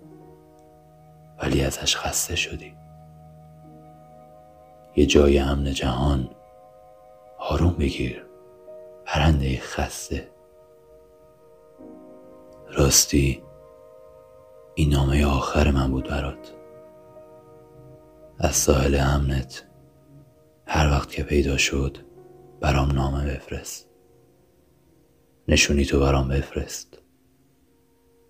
ولی 1.42 1.62
ازش 1.62 1.96
خسته 1.96 2.36
شدی. 2.36 2.74
یه 4.96 5.06
جای 5.06 5.38
امن 5.38 5.72
جهان 5.72 6.30
آروم 7.38 7.72
بگیر. 7.72 8.26
پرنده 9.04 9.58
خسته. 9.60 10.28
راستی 12.70 13.42
این 14.74 14.92
نامه 14.92 15.26
آخر 15.26 15.70
من 15.70 15.90
بود 15.90 16.08
برات. 16.08 16.54
از 18.38 18.56
ساحل 18.56 18.98
امنت 19.00 19.66
هر 20.66 20.90
وقت 20.90 21.10
که 21.10 21.22
پیدا 21.22 21.56
شد 21.56 21.98
برام 22.60 22.90
نامه 22.90 23.34
بفرست. 23.34 23.91
نشونی 25.52 25.84
تو 25.84 26.00
برام 26.00 26.28
بفرست. 26.28 26.98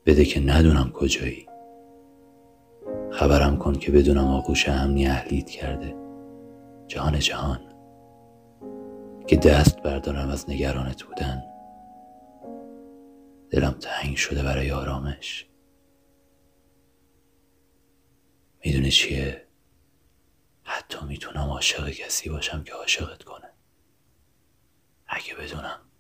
بده 0.07 0.25
که 0.25 0.41
ندونم 0.41 0.91
کجایی. 0.93 1.49
خبرم 3.13 3.57
کن 3.57 3.73
که 3.75 3.93
بدونم 3.93 4.27
آغوش 4.27 4.69
امنی 4.69 5.07
اهلیت 5.07 5.51
کرده. 5.51 5.97
جهان 6.87 7.19
جهان. 7.19 7.61
که 9.27 9.37
دست 9.37 9.83
بردارم 9.83 10.29
از 10.29 10.51
نگرانت 10.51 11.03
بودن. 11.03 11.43
دلم 13.51 13.77
تنگ 13.81 14.17
شده 14.17 14.43
برای 14.43 14.71
آرامش. 14.71 15.47
می‌دونی 18.65 18.91
چیه؟ 18.91 19.47
حتی 20.63 20.99
می‌تونم 21.09 21.49
عاشق 21.51 21.91
کسی 21.91 22.31
باشم 22.31 22.63
که 22.63 22.73
عاشقت 22.73 23.23
کنه. 23.23 23.51
اگه 25.07 25.35
بدونم. 25.35 25.92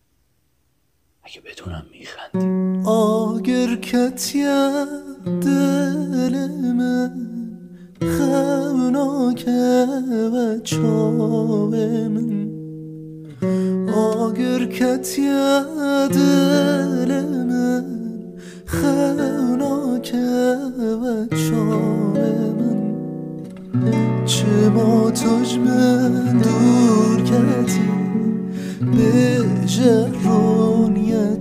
اگه 1.24 1.40
بدونم 1.40 1.84
میخندی. 1.92 2.88
آگر 2.88 3.76
کتیه 3.76 4.86
دل 5.40 6.48
من 6.72 7.12
خمناکه 8.00 9.86
و 10.34 10.58
چاوه 10.64 12.08
من. 12.08 12.48
آگر 13.94 14.64
کتیه 14.66 15.62
دل 16.10 17.22
من 17.22 17.84
خمناکه 18.66 20.56
و 21.02 21.26
چاوه 21.36 22.30
من. 22.58 22.82
چه 24.24 24.68
ما 24.68 25.10
تج 25.10 25.58
من 25.58 26.38
دور 26.38 27.22
کتی 27.22 27.90
به 28.80 29.44
جرونی 29.66 30.71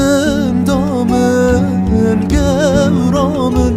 رندامن 0.00 1.64
گرامن 2.28 3.72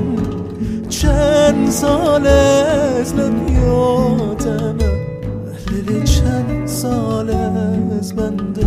چند 0.90 1.70
سال 1.70 2.28
از 2.28 3.14
لبیاتمه 3.16 4.92
لیل 5.72 6.04
چند 6.04 6.68
سال 6.68 7.30
از 8.00 8.16
بنداتمه 8.16 8.64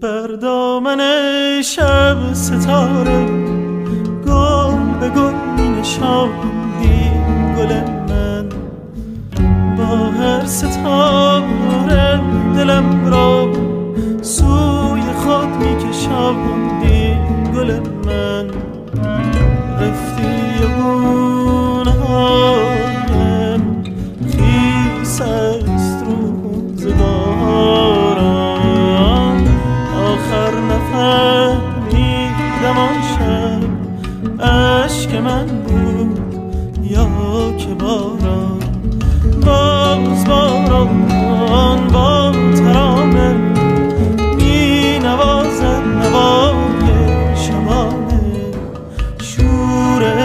بر 0.00 0.26
دامن 0.26 1.00
شب 1.62 2.32
ستاره 2.32 3.26
گل 4.26 4.98
به 5.00 5.08
گل 5.08 5.34
می 5.56 5.68
نشاندی 5.68 7.10
گل 7.56 7.72
من 8.08 8.48
با 9.76 9.96
هر 10.10 10.44
ستاره 10.46 12.20
دلم 12.56 13.06
را 13.06 13.39
کشاندی 16.30 17.16
گل 17.54 17.70
من. 18.06 18.46
رفتی 19.80 20.64
گونهایم 20.76 22.02
خیس 24.30 25.20
است 25.20 25.49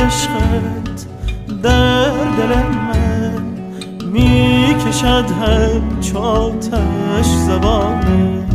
عشقت 0.05 1.05
در 1.63 2.09
دل 2.09 2.55
من 2.55 3.41
می‌کشد 4.11 5.25
هم 5.41 5.99
چاتش 6.01 7.25
زبانه 7.25 8.45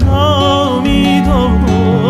نامیدانم 0.00 2.01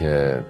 که 0.00 0.44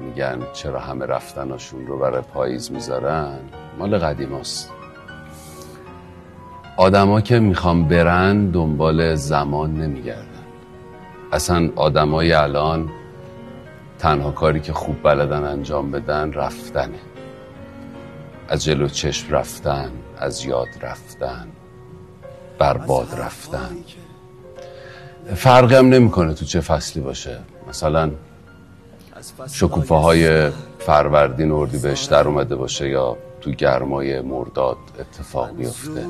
میگن 0.00 0.38
چرا 0.52 0.80
همه 0.80 1.06
رفتناشون 1.06 1.86
رو 1.86 1.98
برای 1.98 2.22
پاییز 2.22 2.72
می‌ذارن 2.72 3.38
مال 3.78 3.98
قدیم 3.98 4.34
است 4.34 4.72
آدما 6.76 7.20
که 7.20 7.38
می‌خوام 7.38 7.88
برن 7.88 8.50
دنبال 8.50 9.14
زمان 9.14 9.74
نمیگردن. 9.74 10.24
اصلا 11.32 11.70
آدمای 11.76 12.32
الان 12.32 12.90
تنها 13.98 14.30
کاری 14.30 14.60
که 14.60 14.72
خوب 14.72 15.02
بلدن 15.02 15.44
انجام 15.44 15.90
بدن 15.90 16.32
رفتنه. 16.32 16.98
از 18.48 18.64
جلو 18.64 18.88
چشم 18.88 19.34
رفتن 19.34 19.90
از 20.18 20.44
یاد 20.44 20.68
رفتن 20.82 21.48
برباد 22.58 23.08
رفتن. 23.18 23.76
فرقی 25.34 25.74
هم 25.74 25.88
نمی‌کنه 25.88 26.34
تو 26.34 26.44
چه 26.44 26.60
فصلی 26.60 27.02
باشه. 27.02 27.38
مثلا 27.68 28.10
شکوفه 29.52 29.94
های 29.94 30.50
فروردین 30.78 31.50
اردی 31.50 31.78
بهش 31.78 32.04
در 32.04 32.28
اومده 32.28 32.56
باشه 32.56 32.88
یا 32.88 33.16
تو 33.40 33.50
گرمای 33.50 34.20
مرداد 34.20 34.76
اتفاق 35.00 35.56
بیفته. 35.56 36.06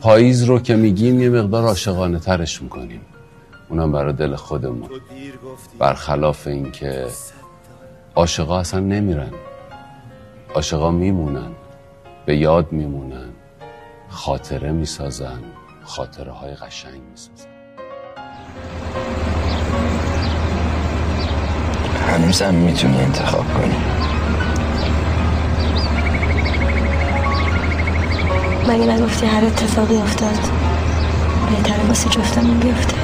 پاییز 0.00 0.42
رو 0.44 0.58
که 0.58 0.76
میگیم 0.76 1.20
یه 1.20 1.28
مقدار 1.28 1.64
عاشقانه 1.64 2.18
ترش 2.18 2.62
می‌کنیم. 2.62 3.00
اونم 3.68 3.92
برای 3.92 4.12
دل 4.12 4.34
خودمون. 4.34 4.88
برخلاف 5.78 6.46
اینکه 6.46 7.06
عاشقا 8.14 8.58
اصلا 8.58 8.80
نمیرن. 8.80 9.32
عاشقا 10.54 10.90
میمونن. 10.90 11.50
به 12.26 12.36
یاد 12.36 12.72
میمونن. 12.72 13.28
خاطره 14.08 14.72
می‌سازن. 14.72 15.42
خاطره 15.84 16.32
های 16.32 16.54
قشنگ 16.54 17.00
می‌سازن. 17.10 17.48
هنوزم 22.08 22.54
می‌تونی 22.54 23.00
انتخاب 23.00 23.44
کنی. 23.54 23.76
مگه 28.68 28.92
نگفتی 28.92 29.26
هر 29.26 29.44
اتفاقی 29.44 29.96
افتاد 29.96 30.38
بهتره 31.50 31.86
واسه 31.88 32.08
جفتمون 32.08 32.58
بیفته؟ 32.58 32.94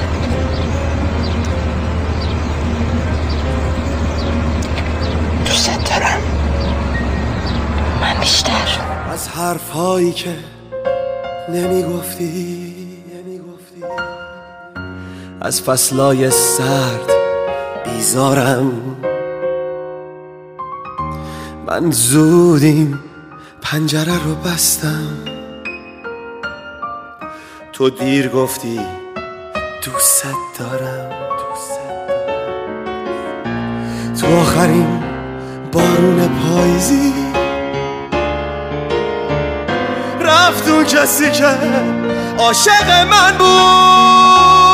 دوست 5.45 5.89
دارم. 5.89 6.19
من 8.01 8.19
بیشتر. 8.19 8.79
از 9.13 9.27
حرفهایی 9.27 10.11
که 10.11 10.35
نمی‌گفتی 11.49 12.75
نمی‌گفتی. 13.15 13.81
از 15.41 15.61
فصلای 15.61 16.31
سرد 16.31 17.14
بیزارم 17.95 18.71
من 21.67 21.91
زودیم 21.91 23.03
پنجره 23.61 24.23
رو 24.23 24.35
بستم. 24.35 25.17
تو 27.73 27.89
دیر 27.89 28.29
گفتی 28.29 28.79
دوست 29.85 30.25
دارم. 30.59 31.09
تو 34.21 34.27
آخرین 34.37 35.03
بارون 35.71 36.27
پاییزی. 36.27 37.13
رفت 40.21 40.69
اون 40.69 40.83
کسی 40.83 41.31
که 41.31 41.45
عاشق 42.37 42.89
من 43.11 43.37
بود. 43.37 44.65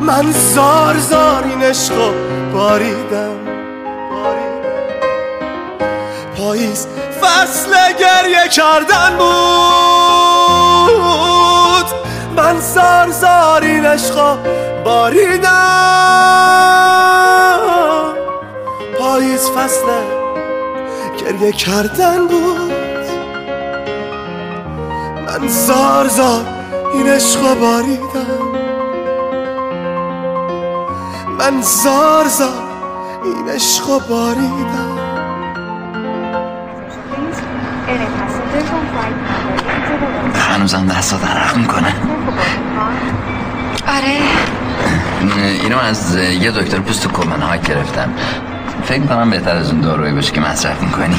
من 0.00 0.32
زار 0.32 0.98
زار 0.98 1.44
این 1.44 1.62
عشقو 1.62 2.12
باریدم 2.52 3.50
پاییز 6.40 6.86
فصل 7.20 7.70
گریه 7.92 8.48
کردن 8.48 9.16
بود. 9.18 9.30
من 12.36 12.60
زار 12.60 13.10
زار 13.10 13.62
این 13.62 13.86
عشقو 13.86 14.36
باریدم. 14.84 15.50
پاییز 18.98 19.50
فصل 19.50 19.86
گریه 21.18 21.52
کردن 21.52 22.26
بود. 22.26 22.72
من 25.26 25.48
زار 25.48 26.08
زار 26.08 26.44
این 26.94 27.08
عشقو 27.08 27.54
باریدم. 27.54 28.49
من 31.40 31.60
زار 31.60 32.28
زار 32.28 32.48
این 33.24 33.48
عشقو 33.48 34.00
باریدم. 34.00 34.98
هنوزم 40.34 40.86
دست 40.86 41.22
درق 41.22 41.56
می‌کنه. 41.56 41.94
آره. 43.88 44.18
اینو 45.62 45.78
از 45.78 46.16
یه 46.16 46.50
دکتر 46.50 46.78
پوست 46.78 47.08
کوپنهاگ 47.08 47.62
گرفتم. 47.62 48.10
فکر 48.84 49.06
کنم 49.06 49.30
بهتر 49.30 49.56
از 49.56 49.70
اون 49.70 49.80
دارویی 49.80 50.12
باشه 50.12 50.32
که 50.32 50.40
مصرف 50.40 50.82
می‌کنی. 50.82 51.16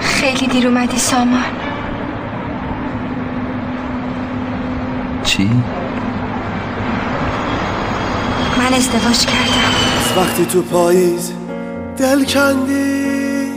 خیلی 0.00 0.46
دیر 0.46 0.68
اومدی 0.68 0.98
سامان. 0.98 1.44
چی؟ 5.24 5.50
من 8.70 8.76
ازدواج 8.76 9.26
کردم. 9.26 9.72
از 10.00 10.18
وقتی 10.18 10.46
تو 10.46 10.62
پاییز 10.62 11.32
دل 11.96 12.24
کندی. 12.24 13.50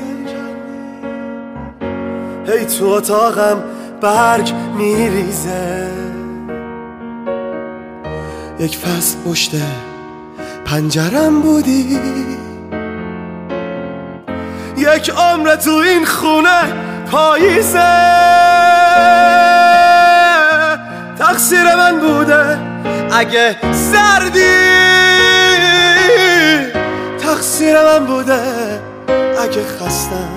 هی 2.47 2.65
تو 2.65 2.85
اتاقم 2.85 3.63
برگ 4.01 4.53
میریزه. 4.77 5.87
یک 8.59 8.77
فصل 8.77 9.17
پشت 9.25 9.51
پنجرم 10.65 11.41
بودی. 11.41 11.99
یک 14.77 15.09
عمر 15.09 15.55
تو 15.55 15.71
این 15.71 16.05
خونه 16.05 16.63
پاییزه. 17.11 17.79
تقصیر 21.19 21.75
من 21.75 21.99
بوده 21.99 22.59
اگه 23.11 23.55
سردی 23.73 24.82
تقصیر 27.43 27.83
من 27.83 28.05
بوده. 28.05 28.41
اگه 29.39 29.63
خستم 29.63 30.29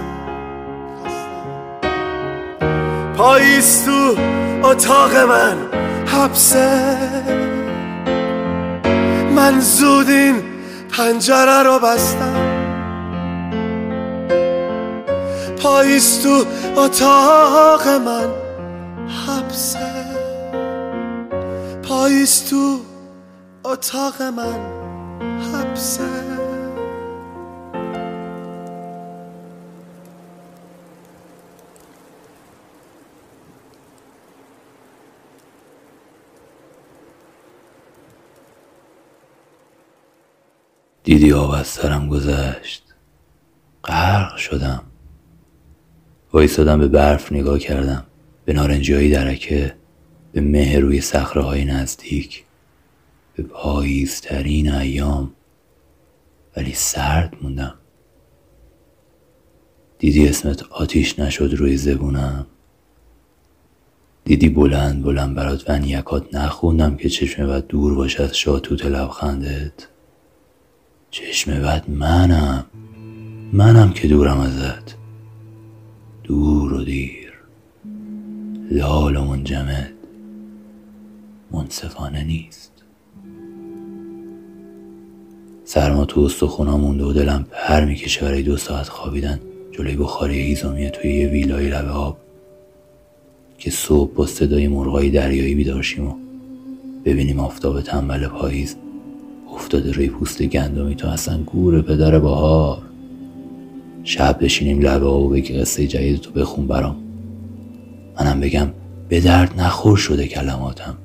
پاییز 3.16 3.84
تو 3.84 4.16
اتاق 4.62 5.16
من. 5.16 5.56
حبسه. 6.06 6.98
من 9.34 9.60
زود 9.60 10.08
این 10.08 10.42
پنجره 10.96 11.62
رو 11.62 11.78
بستم. 11.78 12.36
پاییز 15.62 16.22
تو 16.22 16.44
اتاق 16.80 17.88
من. 17.88 18.28
حبسه. 19.26 19.78
پاییز 21.88 22.50
تو 22.50 22.80
اتاق 23.64 24.22
من. 24.22 24.58
حبسه. 25.52 26.25
دیدی 41.06 41.32
آب 41.32 41.50
از 41.50 41.66
سرم 41.66 42.08
گذشت؟ 42.08 42.82
غرق 43.84 44.36
شدم. 44.36 44.82
وایستادم 46.32 46.78
به 46.78 46.88
برف 46.88 47.32
نگاه 47.32 47.58
کردم. 47.58 48.04
به 48.44 48.52
نارنجی 48.52 49.10
درکه 49.10 49.74
به 50.32 50.40
مه 50.40 50.78
روی 50.78 51.00
صخره 51.00 51.42
های 51.42 51.64
نزدیک 51.64 52.44
به 53.36 53.42
پاییزترین 53.42 54.72
ایام. 54.72 55.32
ولی 56.56 56.72
سرد 56.74 57.34
موندم. 57.42 57.74
دیدی 59.98 60.28
اسمت 60.28 60.62
آتیش 60.62 61.18
نشد 61.18 61.54
روی 61.54 61.76
زبونم. 61.76 62.46
دیدی 64.24 64.48
بلند 64.48 65.02
بلند 65.02 65.34
برات 65.34 65.70
ونیکات 65.70 66.34
نخوندم 66.34 66.96
که 66.96 67.08
چشم 67.08 67.46
بد 67.46 67.66
دور 67.66 67.94
باشه 67.94 68.22
از 68.22 68.36
شاتوت 68.36 68.86
لبخندت. 68.86 69.95
چشم 71.16 71.62
بد 71.62 71.90
منم. 71.90 72.64
منم 73.52 73.92
که 73.92 74.08
دورم 74.08 74.40
ازت. 74.40 74.94
دور 76.24 76.72
و 76.72 76.84
دیر. 76.84 77.32
لال 78.70 79.16
و 79.16 79.24
منجمد. 79.24 79.92
منصفانه 81.50 82.24
نیست. 82.24 82.72
سرما 85.64 86.04
تو 86.04 86.20
استخونا 86.20 86.76
مونده 86.76 87.04
و 87.04 87.12
دلم 87.12 87.46
پر 87.52 87.84
می‌کشه 87.84 88.20
برای 88.20 88.42
دو 88.42 88.56
ساعت 88.56 88.88
خوابیدن 88.88 89.40
جلوی 89.72 89.96
بخاری 89.96 90.40
هیزومیه 90.40 90.90
توی 90.90 91.14
یه 91.14 91.28
ویلای 91.28 91.68
لبه 91.68 91.90
آب 91.90 92.18
که 93.58 93.70
صبح 93.70 94.14
با 94.14 94.26
صدای 94.26 94.68
مرغای 94.68 95.10
دریایی 95.10 95.54
بیدارشیم 95.54 96.06
و 96.06 96.14
ببینیم 97.04 97.40
آفتاب 97.40 97.80
تنبل 97.80 98.28
پاییز 98.28 98.76
افتاده 99.56 99.92
روی 99.92 100.08
پوست 100.08 100.42
گندمی 100.42 100.94
تو 100.94 101.08
اصلا 101.08 101.42
گور 101.42 101.82
پدر 101.82 102.18
بهار. 102.18 102.82
شب 104.04 104.38
بشینیم 104.40 104.80
لبه 104.80 105.06
و 105.06 105.28
بگی 105.28 105.54
قصه 105.58 105.86
جدید 105.86 106.20
تو 106.20 106.30
بخون 106.30 106.66
برام. 106.66 106.96
منم 108.20 108.40
بگم 108.40 108.68
به 109.08 109.20
درد 109.20 109.60
نخور 109.60 109.96
شده 109.96 110.26
کلماتم. 110.26 110.96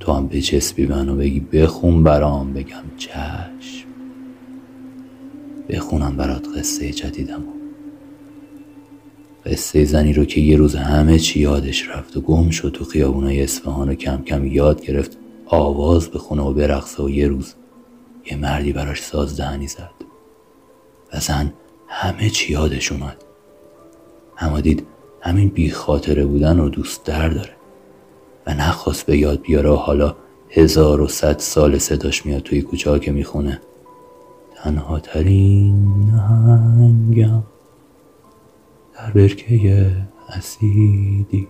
تو 0.00 0.12
هم 0.12 0.28
بچسبی 0.28 0.86
منو 0.86 1.16
بگی 1.16 1.40
بخون 1.40 2.02
برام 2.02 2.52
بگم 2.52 2.84
چشم. 2.96 3.88
بخونم 5.68 6.16
برات 6.16 6.46
قصه 6.56 6.92
جدیدم. 6.92 7.44
قصه 9.46 9.84
زنی 9.84 10.12
رو 10.12 10.24
که 10.24 10.40
یه 10.40 10.56
روز 10.56 10.74
همه 10.74 11.18
چی 11.18 11.40
یادش 11.40 11.88
رفت 11.88 12.16
و 12.16 12.20
گم 12.20 12.50
شد 12.50 12.70
تو 12.74 12.84
خیابونای 12.84 13.42
اصفهان 13.42 13.88
و 13.88 13.94
کم 13.94 14.22
کم 14.22 14.46
یاد 14.46 14.82
گرفت 14.82 15.18
آواز 15.48 16.10
بخونه 16.10 16.42
و 16.42 16.52
برقصه 16.52 17.02
و 17.02 17.10
یه 17.10 17.28
روز 17.28 17.54
یه 18.30 18.36
مردی 18.36 18.72
براش 18.72 19.02
ساز 19.02 19.36
دهنی 19.36 19.66
زد. 19.66 19.90
و 21.12 21.20
زن 21.20 21.52
همه 21.88 22.30
چی 22.30 22.52
یادش 22.52 22.92
اومد. 22.92 23.24
اما 24.38 24.60
دید 24.60 24.86
همین 25.20 25.48
بی 25.48 25.70
خاطره 25.70 26.26
بودن 26.26 26.58
رو 26.58 26.68
دوست 26.68 27.04
در 27.04 27.28
داره 27.28 27.52
و 28.46 28.54
نخواست 28.54 29.06
به 29.06 29.18
یاد 29.18 29.42
بیاره 29.42 29.70
و 29.70 29.74
حالا 29.74 30.16
هزار 30.50 31.00
و 31.00 31.08
صد 31.08 31.38
سال 31.38 31.78
صداش 31.78 32.26
میاد 32.26 32.42
توی 32.42 32.62
کوچه 32.62 32.90
ها 32.90 32.98
که 32.98 33.12
می‌خونه. 33.12 33.60
تنها 34.56 35.00
ترین 35.00 36.04
نهنگم 36.12 37.42
در 38.94 39.10
برکه 39.10 39.92
اسیدی. 40.28 41.48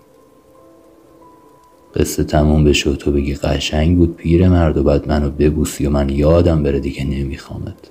قصه 1.98 2.24
تموم 2.24 2.64
بشه 2.64 2.90
و 2.90 2.96
تو 2.96 3.12
بگی 3.12 3.34
قشنگ 3.34 3.96
بود 3.96 4.16
پیر 4.16 4.48
مرد 4.48 4.76
و 4.76 4.82
بعد 4.82 5.08
منو 5.08 5.30
ببوسی 5.30 5.86
و 5.86 5.90
من 5.90 6.08
یادم 6.08 6.62
بره 6.62 6.80
دیگه 6.80 7.04
نمیخوامت. 7.04 7.90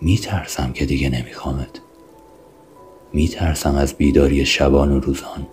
میترسم 0.00 0.72
که 0.72 0.86
دیگه 0.86 1.10
نمیخوامت. 1.10 1.80
میترسم 3.12 3.74
از 3.74 3.94
بیداری 3.94 4.46
شبان 4.46 4.92
و 4.92 5.00
روزان. 5.00 5.46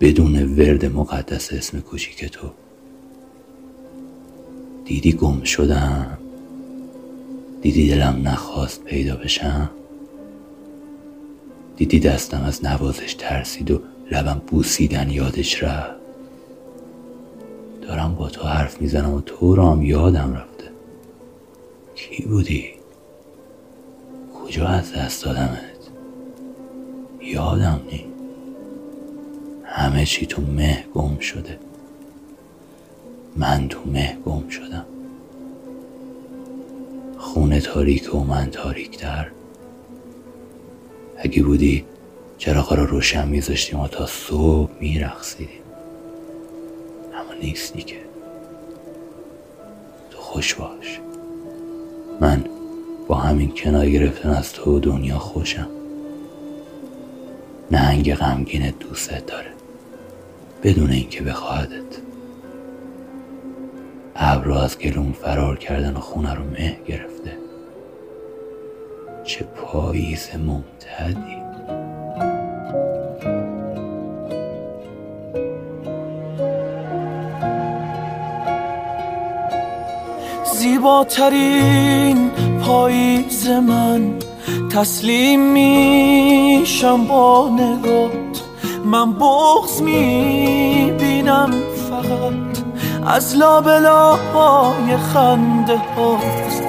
بدون 0.00 0.42
ورد 0.58 0.84
مقدس 0.84 1.52
اسم 1.52 1.80
کوچیک 1.80 2.24
تو. 2.24 2.50
دیدی 4.84 5.12
گم 5.12 5.42
شدم؟ 5.42 6.18
دیدی 7.62 7.88
دلم 7.88 8.20
نخواست 8.24 8.84
پیدا 8.84 9.16
بشم؟ 9.16 9.70
دیدی 11.76 12.00
دستم 12.00 12.42
از 12.42 12.64
نوازش 12.64 13.14
ترسید 13.14 13.70
و 13.70 13.80
لبم 14.10 14.42
بوسیدن 14.46 15.10
یادش 15.10 15.62
رفت. 15.62 15.98
دارم 17.82 18.14
با 18.14 18.28
تو 18.28 18.42
حرف 18.42 18.80
می‌زنم 18.80 19.14
و 19.14 19.20
تو 19.20 19.54
رام 19.54 19.82
یادم 19.82 20.34
رفته. 20.34 20.70
کی 21.94 22.22
بودی؟ 22.22 22.70
کجا 24.34 24.66
از 24.66 24.92
دست 24.92 25.24
دادمت؟ 25.24 25.90
یادم 27.20 27.80
نی 27.90 28.04
همه 29.64 30.04
چی 30.04 30.26
تو 30.26 30.42
مه 30.42 30.84
گم 30.94 31.18
شده. 31.18 31.58
من 33.36 33.68
تو 33.68 33.80
مه 33.86 34.16
گم 34.24 34.48
شدم. 34.48 34.84
خونه 37.18 37.60
تاریک 37.60 38.14
و 38.14 38.18
من 38.18 38.50
تاریکتر. 38.50 39.30
اگه 41.16 41.42
بودی 41.42 41.84
چراغا 42.38 42.74
رو 42.74 42.86
روشن 42.86 43.28
میذاشتیم 43.28 43.80
و 43.80 43.88
تا 43.88 44.06
صبح 44.06 44.70
میرقصیدیم. 44.80 45.62
اما 47.14 47.34
نیستی 47.42 47.82
که 47.82 47.96
تو 50.10 50.18
خوش 50.18 50.54
باش. 50.54 51.00
من 52.20 52.44
با 53.08 53.14
همین 53.14 53.54
کنار 53.54 53.88
گرفتن 53.88 54.30
از 54.30 54.52
تو 54.52 54.80
دنیا 54.80 55.18
خوشم. 55.18 55.68
نهنگ 57.70 58.14
غمگین 58.14 58.70
دوستت 58.80 59.26
داره. 59.26 59.50
بدون 60.62 60.90
اینکه 60.90 61.22
بخواهدت. 61.22 61.98
ابر 64.16 64.50
از 64.50 64.78
گلوم 64.78 65.12
فرار 65.12 65.58
کردن 65.58 65.96
و 65.96 66.00
خونه 66.00 66.34
رو 66.34 66.44
مه 66.44 66.76
گرفته. 66.86 67.38
چه 69.24 69.44
پاییز 69.44 70.28
ممتدی. 70.34 71.47
زیباترین 80.78 82.30
پاییز 82.66 83.48
من. 83.48 84.12
تسلیم 84.70 85.52
میشم 85.52 87.04
با 87.04 87.50
نگات. 87.52 88.42
من 88.84 89.12
بغز 89.12 89.82
می‌بینم 89.82 91.50
فقط. 91.90 92.58
از 93.06 93.36
لابلای 93.36 94.96
خنده 95.14 95.76
هاست. 95.96 96.62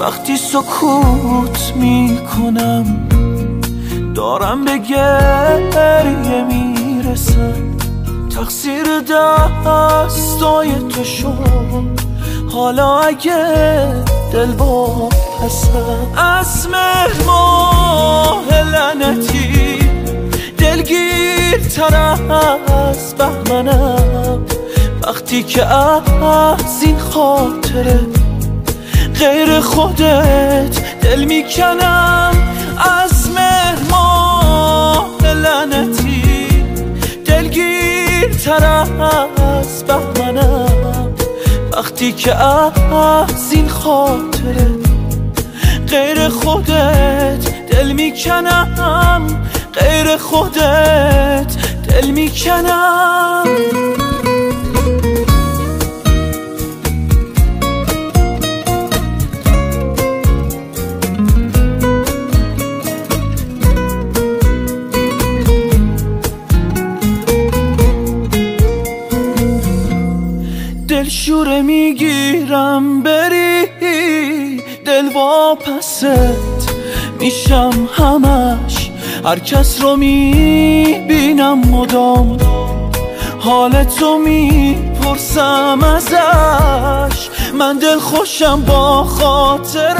وقتی 0.00 0.36
سکوت 0.36 1.72
می‌کنم 1.76 3.08
دارم 4.14 4.64
به 4.64 4.78
گریه 4.78 6.44
می‌رسم. 6.50 7.76
تقصیر 8.36 8.84
دستای 9.00 10.72
تو 10.88 11.04
شد. 11.04 12.01
حالا 12.52 12.98
اگه 12.98 14.04
دل 14.32 14.52
با 14.52 15.08
پسم 15.40 15.70
از 16.16 16.68
ماه 17.26 18.44
لعنتی 18.72 19.78
دلگیرتر 20.58 21.96
از 21.96 23.14
بهمنم. 23.14 24.44
وقتی 25.02 25.42
که 25.42 25.66
از 25.66 26.82
این 26.82 26.98
خاطره 26.98 28.00
غیر 29.18 29.60
خودت 29.60 31.00
دل 31.02 31.24
می‌کنم 31.24 32.32
از 33.02 33.28
ماه 33.90 35.06
لعنتی 35.22 36.48
دلگیرتر 37.26 38.64
از 38.64 39.84
بهمنم. 39.84 41.01
وقتی 41.82 42.12
که 42.12 42.34
از 42.34 43.52
این 43.52 43.68
خاطره 43.68 44.70
غیر 45.88 46.28
خودت 46.28 47.66
دل 47.70 47.92
می‌کنم 47.92 49.48
غیر 49.72 50.16
خودت 50.16 51.56
دل 51.88 52.10
می‌کنم. 52.10 53.44
دلشوره 71.42 71.62
می‌گیرم 71.62 73.02
بری 73.02 73.66
دل 74.84 75.08
واپست. 75.14 76.06
میشم 77.20 77.88
همش 77.92 78.90
هر 79.24 79.38
کس 79.38 79.82
رو 79.82 79.96
می‌بینم 79.96 81.58
مدام. 81.58 82.36
حال 83.38 83.84
تو 83.84 84.18
می‌پرسم 84.18 85.78
ازش. 85.96 87.28
من 87.58 87.78
دل 87.78 87.98
خوشم 87.98 88.62
با 88.66 89.04
خاطرات. 89.04 89.90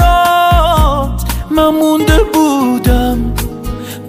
من 1.49 1.69
مونده 1.69 2.19
بودم 2.33 3.33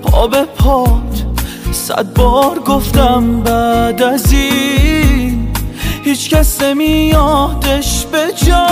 پا 0.02 0.26
به 0.26 0.42
پات. 0.42 1.24
صد 1.72 2.14
بار 2.14 2.58
گفتم 2.58 3.40
بعد 3.40 4.02
از 4.02 4.32
این. 4.32 5.53
هیچ 6.04 6.30
کس 6.30 6.62
نمیادش 6.62 8.06
به 8.06 8.32
جا. 8.46 8.66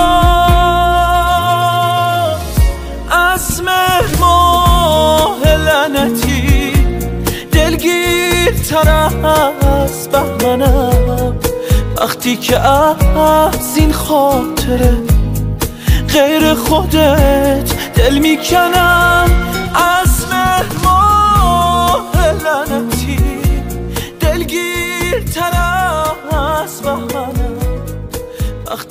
از 3.10 3.62
مهر 3.62 4.16
ماه 4.20 5.38
لعنتی 5.46 6.72
دلگیر 7.52 8.52
تر 8.70 8.88
از 8.88 10.08
بهمنم. 10.08 11.36
وقتی 11.96 12.36
که 12.36 12.58
از 12.60 13.76
این 13.76 13.92
خاطره 13.92 14.96
غیر 16.12 16.54
خودت 16.54 17.92
دل 17.94 18.18
می‌کنم 18.18 19.30
از 19.74 20.11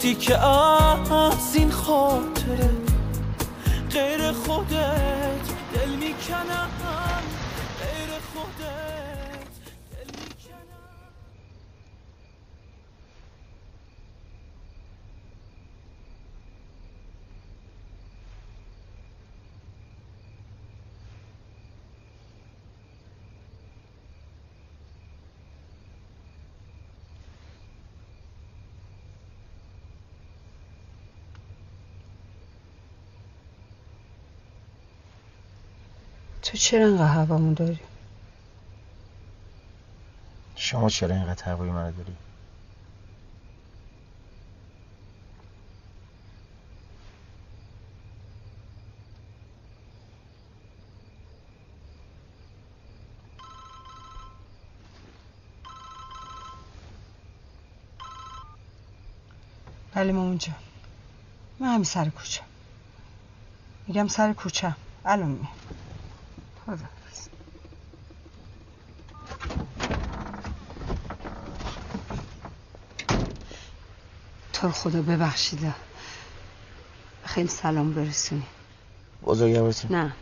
وقتی 0.02 0.16
که 0.16 0.40
از 0.40 1.56
این 1.56 1.72
خاطره 1.72 2.70
غیر 3.92 4.32
خودت 4.32 5.46
دل 5.74 5.90
می‌کنم. 5.90 6.71
تو 36.52 36.58
چرا 36.58 36.86
انقدر 36.86 37.14
هوامون 37.14 37.54
داری؟ 37.54 37.80
شما 40.56 40.90
چرا 40.90 41.16
اینقدر 41.16 41.44
هوای 41.44 41.70
منو 41.70 41.92
داری؟ 41.92 42.16
بله 59.96 60.12
مامان 60.12 60.38
جان. 60.38 60.56
من 61.60 61.68
همین 61.68 61.84
سر 61.84 62.10
کوچه 62.10 62.42
میگم 63.88 64.08
سر 64.08 64.34
کوچه 64.34 64.76
الان 65.06 65.30
میام. 65.30 65.50
خداحافظ. 66.66 67.28
تو 74.54 74.68
رو 74.68 74.74
خدا 74.74 75.02
ببخشیده 75.02 75.74
خیلی 77.26 77.48
سلام 77.48 77.94
برسونی. 77.94 78.44
بزرگوارتون 79.24 79.96
نه. 79.96 80.14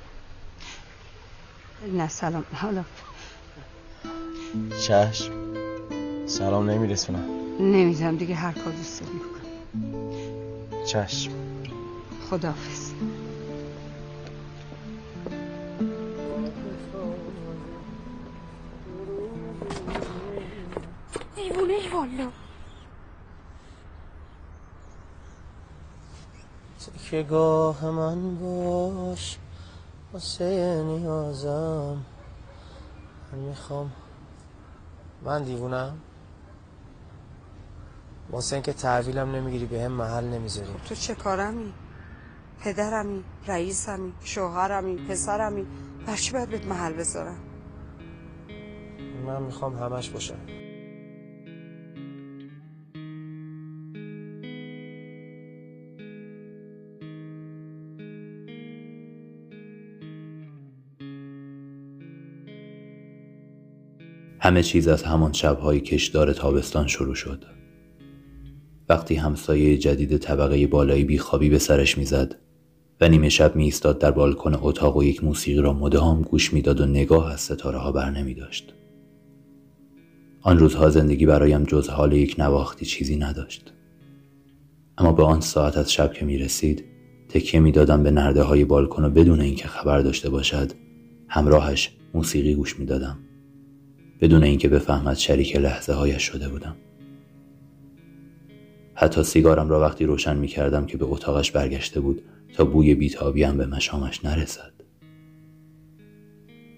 نه 1.94 2.08
سلام. 2.08 2.46
حالا. 2.54 2.84
چشم. 4.88 5.32
سلام 6.28 6.70
نمیرسونم. 6.70 7.26
نمی‌دونم 7.60 8.18
دیگه 8.18 8.36
هر 8.36 8.52
کار 8.52 8.74
دوست 8.74 9.02
داری 9.02 9.14
بکن. 9.20 9.40
چشم. 10.86 11.32
خداحافظ. 12.30 12.89
دیوونه 22.10 22.22
ای 22.22 22.26
والا 22.26 22.32
که 27.10 27.24
گاه 27.24 27.86
من 27.92 28.36
باش 28.36 29.38
واسه 30.14 30.84
نیازم. 30.84 31.98
من 33.32 33.40
می‌خوام 33.40 33.92
من 35.24 35.44
دیوونم. 35.44 35.98
واسه 38.32 38.56
اینکه 38.56 38.74
تحویلم 38.74 39.36
نمی‌گیری 39.36 39.66
به 39.66 39.82
هم 39.82 39.92
محل 39.92 40.24
نمی‌ذاری. 40.24 40.68
تو 40.86 40.96
چه 40.96 41.16
کارمی؟ 41.16 41.74
پدرمی 42.60 43.24
رئیسمی 43.48 44.14
شوهرمی 44.24 44.96
پسرمی؟ 44.96 45.68
بر 46.06 46.16
چی 46.16 46.34
باید 46.34 46.50
بهت 46.50 46.66
محل 46.66 46.94
بذارم؟ 46.94 47.38
من 49.26 49.42
می‌خوام 49.42 49.78
همش 49.78 50.10
باشم 50.10 50.59
همه 64.50 64.64
چیز 64.64 64.88
از 64.88 65.04
همان 65.04 65.34
شبهای 65.34 65.80
کشدار 65.80 66.34
تابستان 66.34 66.88
شروع 66.88 67.16
شد 67.16 67.46
وقتی 68.90 69.16
همسایه 69.16 69.78
جدید 69.78 70.18
طبقه 70.18 70.68
بالایی 70.68 71.04
بیخوابی 71.04 71.50
به 71.50 71.60
سرش 71.60 71.98
می‌زد 71.98 72.36
و 73.02 73.10
نیمه 73.10 73.30
شب 73.30 73.56
می 73.56 73.64
ایستاد 73.64 74.00
در 74.00 74.12
بالکن 74.12 74.58
اتاق 74.62 74.98
و 74.98 75.04
یک 75.04 75.24
موسیقی 75.24 75.62
را 75.62 75.74
مدام 75.74 76.22
گوش 76.22 76.54
می‌داد 76.54 76.82
و 76.82 76.86
نگاه 76.86 77.34
از 77.34 77.42
ستاره 77.42 77.78
ها 77.78 77.92
بر 77.92 78.10
نمی 78.10 78.34
داشت. 78.34 78.74
آن 80.42 80.60
روزها 80.60 80.90
زندگی 80.90 81.26
برایم 81.26 81.64
جز 81.64 81.90
حال 81.90 82.14
یک 82.14 82.36
نواختی 82.40 82.86
چیزی 82.86 83.18
نداشت. 83.18 83.74
اما 84.98 85.12
به 85.12 85.24
آن 85.24 85.42
ساعت 85.42 85.78
از 85.78 85.94
شب 85.94 86.14
که 86.14 86.26
می 86.26 86.38
رسید 86.38 86.86
تکیه 87.30 87.60
می 87.60 87.72
دادم 87.72 88.04
به 88.04 88.12
نرده 88.12 88.44
های 88.44 88.66
بالکن 88.66 89.06
و 89.06 89.10
بدون 89.10 89.42
اینکه 89.42 89.68
خبر 89.68 90.02
داشته 90.02 90.30
باشد 90.30 90.72
همراهش 91.28 91.92
موسیقی 92.14 92.56
گوش 92.56 92.80
می 92.80 92.86
دادم. 92.86 93.29
بدون 94.22 94.44
اینکه 94.44 94.70
بفهمد 94.70 95.18
شریک 95.18 95.56
لحظه 95.56 95.94
هایش 95.94 96.24
شده 96.24 96.50
بودم. 96.50 96.76
حتی 98.94 99.24
سیگارم 99.24 99.70
را 99.70 99.82
وقتی 99.82 100.06
روشن 100.06 100.38
می 100.38 100.48
کردم 100.48 100.86
که 100.86 100.98
به 100.98 101.06
اتاقش 101.06 101.52
برگشته 101.52 102.00
بود 102.00 102.22
تا 102.54 102.66
بوی 102.66 102.96
بیتابیم 102.96 103.58
به 103.58 103.66
مشامش 103.66 104.26
نرسد. 104.26 104.72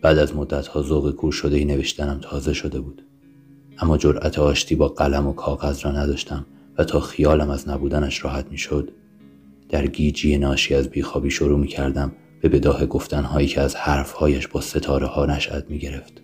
بعد 0.02 0.18
از 0.18 0.36
مدتها 0.36 0.82
ذوق 0.82 1.12
کور 1.12 1.32
شده 1.32 1.58
ای 1.58 1.66
نوشتنم 1.66 2.20
تازه 2.22 2.54
شده 2.54 2.80
بود. 2.80 3.06
اما 3.80 3.98
جرأت 3.98 4.40
آشتی 4.40 4.76
با 4.76 4.88
قلم 4.88 5.28
و 5.28 5.34
کاغذ 5.34 5.86
را 5.86 5.92
نداشتم 5.92 6.46
و 6.78 6.84
تا 6.84 7.00
خیالم 7.00 7.50
از 7.50 7.70
نبودنش 7.70 8.24
راحت 8.24 8.52
می 8.52 8.58
شد. 8.58 8.92
در 9.70 9.88
گیجی 9.88 10.38
ناشی 10.38 10.76
از 10.76 10.90
بیخوابی 10.90 11.32
شروع 11.32 11.60
می 11.60 11.68
کردم 11.68 12.12
به 12.42 12.50
بداه 12.50 12.86
گفتنهایی 12.86 13.48
که 13.48 13.62
از 13.62 13.76
حرفهایش 13.76 14.48
با 14.48 14.62
ستاره 14.62 15.08
ها 15.08 15.26
نشأت 15.26 15.66
می 15.70 15.80
گرفت 15.80 16.22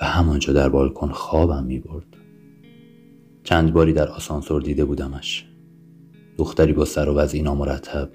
و 0.00 0.04
همانجا 0.04 0.52
در 0.52 0.68
بالکن 0.68 1.08
خوابم 1.08 1.64
می 1.64 1.78
برد. 1.78 2.06
چند 3.44 3.72
باری 3.72 3.92
در 3.92 4.08
آسانسور 4.08 4.62
دیده 4.62 4.84
بودمش. 4.84 5.46
دختری 6.38 6.72
با 6.72 6.84
سر 6.84 7.08
و 7.08 7.14
وضعی 7.14 7.42
نامرتب 7.42 8.10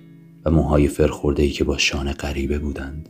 و 0.45 0.51
موهای 0.51 0.87
فرخورده‌ای 0.87 1.49
که 1.49 1.63
با 1.63 1.77
شانه 1.77 2.13
غریبه 2.13 2.59
بودند 2.59 3.09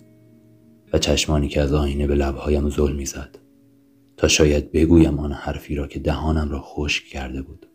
و 0.93 0.97
چشمانی 0.97 1.47
که 1.47 1.61
از 1.61 1.73
آینه 1.73 2.07
به 2.07 2.15
لبهایم 2.15 2.69
زل 2.69 2.95
می‌زد 2.95 3.37
تا 4.17 4.27
شاید 4.27 4.71
بگویم 4.71 5.19
آن 5.19 5.31
حرفی 5.31 5.75
را 5.75 5.87
که 5.87 5.99
دهانم 5.99 6.49
را 6.49 6.59
خشک 6.61 7.05
کرده 7.05 7.41
بود. 7.41 7.65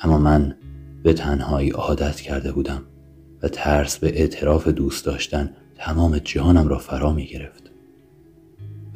اما 0.00 0.18
من 0.18 0.56
به 1.02 1.12
تنهایی 1.12 1.70
عادت 1.70 2.20
کرده 2.20 2.52
بودم 2.52 2.82
و 3.42 3.48
ترس 3.48 3.98
به 3.98 4.20
اعتراف 4.20 4.68
دوست 4.68 5.06
داشتن 5.06 5.56
تمام 5.74 6.18
جانم 6.18 6.68
را 6.68 6.78
فرا 6.78 7.12
می 7.12 7.26
گرفت 7.26 7.72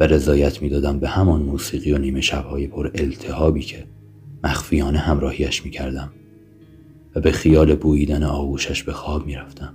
رضایت 0.07 0.62
می 0.62 0.68
دادم 0.68 0.98
به 0.98 1.09
همان 1.09 1.42
موسیقی 1.42 1.92
و 1.92 1.98
نیمه 1.98 2.20
شبهای 2.20 2.66
پر 2.66 2.90
التهابی 2.94 3.62
که 3.62 3.84
مخفیانه 4.44 4.98
همراهیش 4.98 5.64
می 5.64 5.70
کردم 5.70 6.12
و 7.14 7.20
به 7.20 7.32
خیال 7.32 7.74
بوییدن 7.74 8.22
آغوشش 8.22 8.82
به 8.82 8.92
خواب 8.92 9.26
می 9.26 9.34
رفتم. 9.34 9.74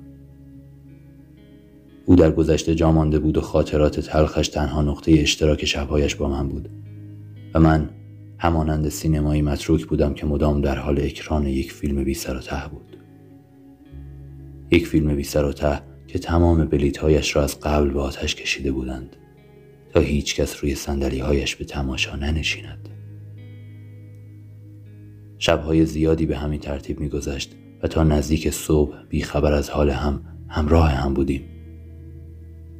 او 2.06 2.16
در 2.16 2.32
گذشته 2.32 2.76
جامانده 2.76 3.20
بود 3.20 3.38
و 3.38 3.42
خاطرات 3.42 4.00
تلخش 4.00 4.48
تنها 4.48 4.82
نقطه 4.82 5.12
اشتراک 5.12 5.66
شبهایش 5.66 6.16
با 6.16 6.30
من 6.30 6.48
بود 6.48 6.70
و 7.54 7.60
من 7.60 7.90
همانند 8.38 8.90
سینمایی 8.90 9.42
متروک 9.42 9.86
بودم 9.86 10.14
که 10.14 10.26
مدام 10.26 10.62
در 10.62 10.78
حال 10.78 11.02
اکران 11.02 11.48
یک 11.48 11.72
فیلم 11.72 12.04
بی 12.04 12.14
سر 12.14 12.36
و 12.38 12.40
ته 12.40 12.68
بود 12.72 12.98
یک 14.72 14.88
فیلم 14.88 15.16
بی 15.16 15.24
سر 15.24 15.46
و 15.46 15.54
ته 15.54 15.82
که 16.08 16.20
تمام 16.20 16.66
بلیتهایش 16.66 17.36
را 17.36 17.44
از 17.44 17.60
قبل 17.60 17.90
به 17.90 18.02
آتش 18.02 18.36
کشیده 18.36 18.72
بودند 18.72 19.16
تا 19.94 20.00
هیچ 20.00 20.36
کس 20.36 20.64
روی 20.64 20.76
سندلی 20.76 21.20
هایش 21.20 21.56
به 21.56 21.66
تماشا 21.66 22.16
ننشیند. 22.16 22.90
شبهای 25.40 25.86
زیادی 25.86 26.26
به 26.26 26.38
همین 26.38 26.60
ترتیب 26.60 27.00
میگذشت 27.00 27.56
و 27.84 27.88
تا 27.88 28.04
نزدیک 28.04 28.50
صبح 28.50 28.96
بیخبر 29.10 29.54
از 29.54 29.70
حال 29.70 29.90
هم 29.90 30.22
همراه 30.48 30.90
هم 30.90 31.14
بودیم. 31.14 31.44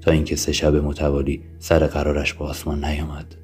تا 0.02 0.12
اینکه 0.12 0.36
سه 0.36 0.52
شب 0.52 0.76
متوالی 0.76 1.44
سر 1.60 1.88
قرارش 1.88 2.34
با 2.34 2.46
آسمان 2.46 2.86
نیامد. 2.86 3.36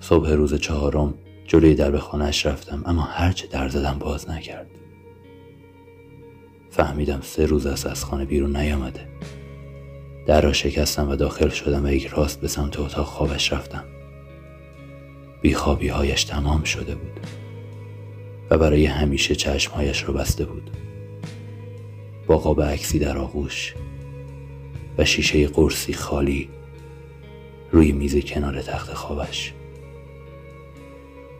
صبح 0.00 0.30
روز 0.30 0.54
چهارم 0.54 1.14
جلوی 1.46 1.74
درب 1.74 1.98
خانهاش 1.98 2.46
رفتم 2.46 2.82
اما 2.86 3.02
هرچه 3.02 3.46
در 3.46 3.68
زدم 3.68 3.98
باز 3.98 4.30
نکرد. 4.30 4.66
فهمیدم 6.70 7.20
سه 7.22 7.46
روز 7.46 7.66
است 7.66 7.86
از 7.86 8.04
خانه 8.04 8.24
بیرون 8.24 8.56
نیامده. 8.56 9.08
در 10.26 10.40
را 10.40 10.52
شکستم 10.52 11.10
و 11.10 11.16
داخل 11.16 11.48
شدم 11.48 11.84
و 11.84 11.88
یک 11.88 12.06
راست 12.06 12.40
به 12.40 12.48
سمت 12.48 12.80
اتاق 12.80 13.06
خوابش 13.06 13.52
رفتم. 13.52 13.84
بیخوابی 15.40 15.88
هایش 15.88 16.24
تمام 16.24 16.62
شده 16.62 16.94
بود 16.94 17.20
و 18.50 18.58
برای 18.58 18.86
همیشه 18.86 19.34
چشمهایش 19.34 20.04
را 20.08 20.14
بسته 20.14 20.44
بود. 20.44 20.70
با 22.26 22.38
قاب 22.38 22.62
عکسی 22.62 22.98
در 22.98 23.18
آغوش 23.18 23.74
و 24.98 25.04
شیشه 25.04 25.46
قرصی 25.46 25.92
خالی 25.92 26.48
روی 27.70 27.92
میز 27.92 28.24
کنار 28.24 28.62
تخت 28.62 28.94
خوابش. 28.94 29.52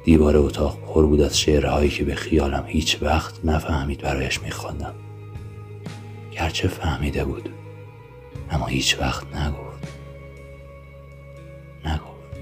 دیوار 0.04 0.36
اتاق 0.36 0.78
پر 0.80 1.06
بود 1.06 1.20
از 1.20 1.38
شعرهایی 1.40 1.90
که 1.90 2.04
به 2.04 2.14
خیالم 2.14 2.64
هیچ 2.66 2.98
وقت 3.02 3.44
نفهمید 3.44 4.00
برایش 4.00 4.42
میخواندم. 4.42 4.94
گرچه 6.32 6.68
فهمیده 6.68 7.24
بود. 7.24 7.48
اما 8.54 8.66
هیچ 8.66 8.98
وقت 9.00 9.36
نگفت. 9.36 9.88
نگفت. 11.84 12.38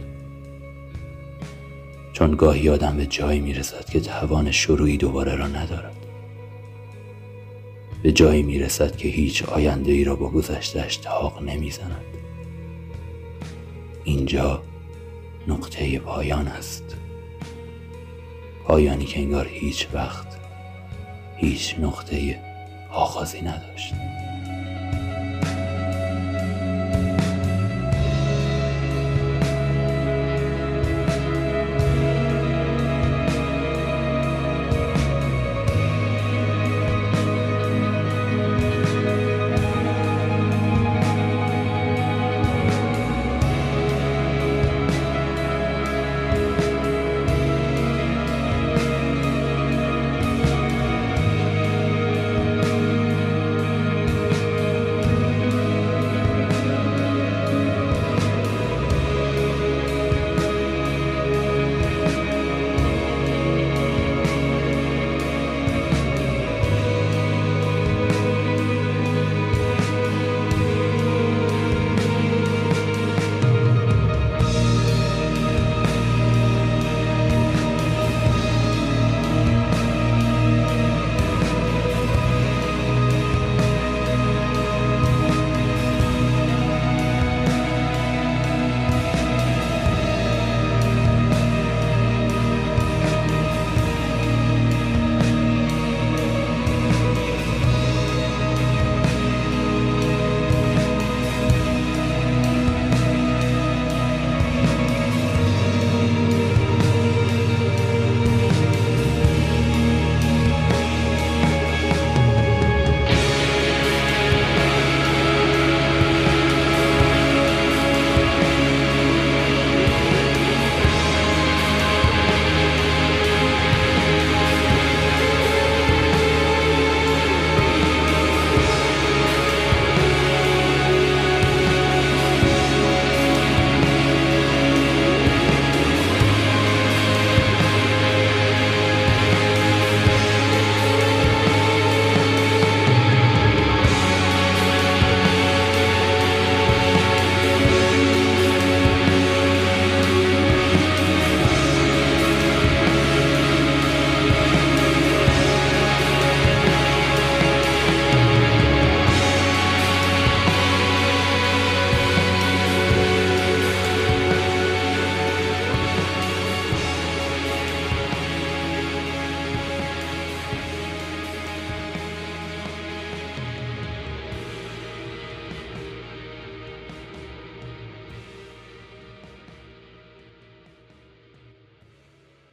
چون 2.12 2.36
گاهی 2.36 2.68
آدم 2.68 2.96
به 2.96 3.06
جایی 3.06 3.40
می‌رسد 3.40 3.84
که 3.84 4.00
توان 4.00 4.50
شروعی 4.50 4.96
دوباره 4.96 5.34
را 5.34 5.46
ندارد. 5.46 5.96
به 8.02 8.12
جایی 8.12 8.42
می‌رسد 8.42 8.96
که 8.96 9.08
هیچ 9.08 9.42
آینده 9.42 9.92
ای 9.92 10.04
را 10.04 10.16
با 10.16 10.28
گذشتهش 10.28 10.96
تاق 10.96 11.42
نمی‌زند. 11.42 12.04
اینجا 14.04 14.62
نقطه 15.48 15.98
پایان 15.98 16.48
است. 16.48 16.96
پایانی 18.64 19.04
که 19.04 19.20
انگار 19.20 19.48
هیچ 19.48 19.88
وقت 19.92 20.26
هیچ 21.36 21.76
نقطه 21.78 22.40
آغازی 22.90 23.40
نداشت. 23.40 23.94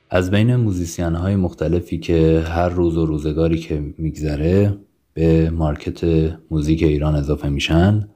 از 0.10 0.32
بین 0.32 0.56
musician 0.56 1.16
های 1.16 1.36
مختلفی 1.36 1.98
که 1.98 2.44
هر 2.48 2.70
روز 2.70 2.98
و 2.98 3.06
روزگاری 3.06 3.58
که 3.58 3.94
میگذره 3.98 4.78
به 5.14 5.50
market 5.50 6.04
موزیک 6.52 6.84
ایران 6.84 7.16
اضافه 7.16 7.50
میشن 7.50 8.10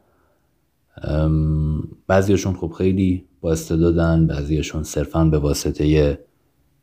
بعضیشون 2.08 2.54
خب 2.54 2.74
خیلی 2.78 3.26
با 3.42 3.52
استعدادن 3.52 4.28
بعضیشون 4.28 4.84
صرفا 4.84 5.26
به 5.26 5.40
واسطه 5.40 6.20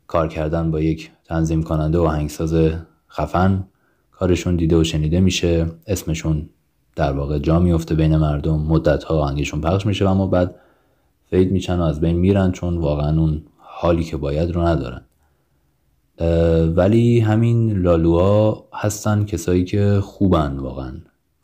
کار 0.06 0.28
کردن 0.28 0.70
با 0.70 0.80
یک 0.80 1.10
تنظیم 1.24 1.62
کننده 1.62 1.98
و 1.98 2.02
آهنگساز 2.02 2.72
خفن 3.10 3.64
کارشون 4.12 4.56
دیده 4.56 4.76
و 4.76 4.84
شنیده 4.84 5.20
میشه. 5.20 5.66
اسمشون 5.86 6.48
در 6.96 7.12
واقع 7.12 7.38
جا 7.38 7.58
میفته 7.58 7.94
بین 7.94 8.16
مردم 8.16 8.58
مدت 8.60 9.04
ها 9.04 9.18
آهنگشون 9.18 9.60
پخش 9.60 9.86
میشه 9.86 10.08
اما 10.08 10.26
بعد 10.26 10.54
فید 11.30 11.52
میشن 11.52 11.78
و 11.78 11.82
از 11.82 12.00
بین 12.00 12.16
میرن 12.16 12.52
چون 12.52 12.78
واقعا 12.78 13.20
اون 13.20 13.42
حالی 13.80 14.04
که 14.04 14.16
باید 14.16 14.50
رو 14.50 14.62
ندارن. 14.62 15.02
ولی 16.76 17.20
همین 17.20 17.78
لالوها 17.78 18.68
هستن 18.74 19.24
کسایی 19.24 19.64
که 19.64 20.00
خوبن 20.02 20.56
واقعا 20.56 20.92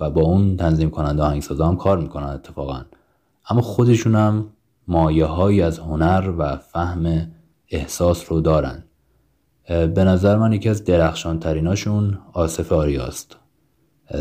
و 0.01 0.11
با 0.11 0.21
اون 0.21 0.57
تنظیم 0.57 0.91
کننده 0.91 1.23
آهنگسازا 1.23 1.69
هم 1.69 1.77
کار 1.77 1.99
می‌کنن 1.99 2.27
اتفاقا. 2.27 2.81
اما 3.51 3.61
خودشون 3.61 4.15
هم 4.15 4.47
مایه 4.89 5.25
هایی 5.25 5.63
از 5.63 5.79
هنر 5.79 6.33
و 6.39 6.57
فهم 6.57 7.29
احساس 7.71 8.33
رو 8.33 8.41
دارن. 8.41 8.85
به 9.69 10.05
نظر 10.05 10.37
من 10.37 10.53
یکی 10.53 10.69
از 10.69 10.85
درخشان 10.85 11.39
تریناشون 11.39 12.19
آصف 12.33 12.73
آریاست. 12.73 13.37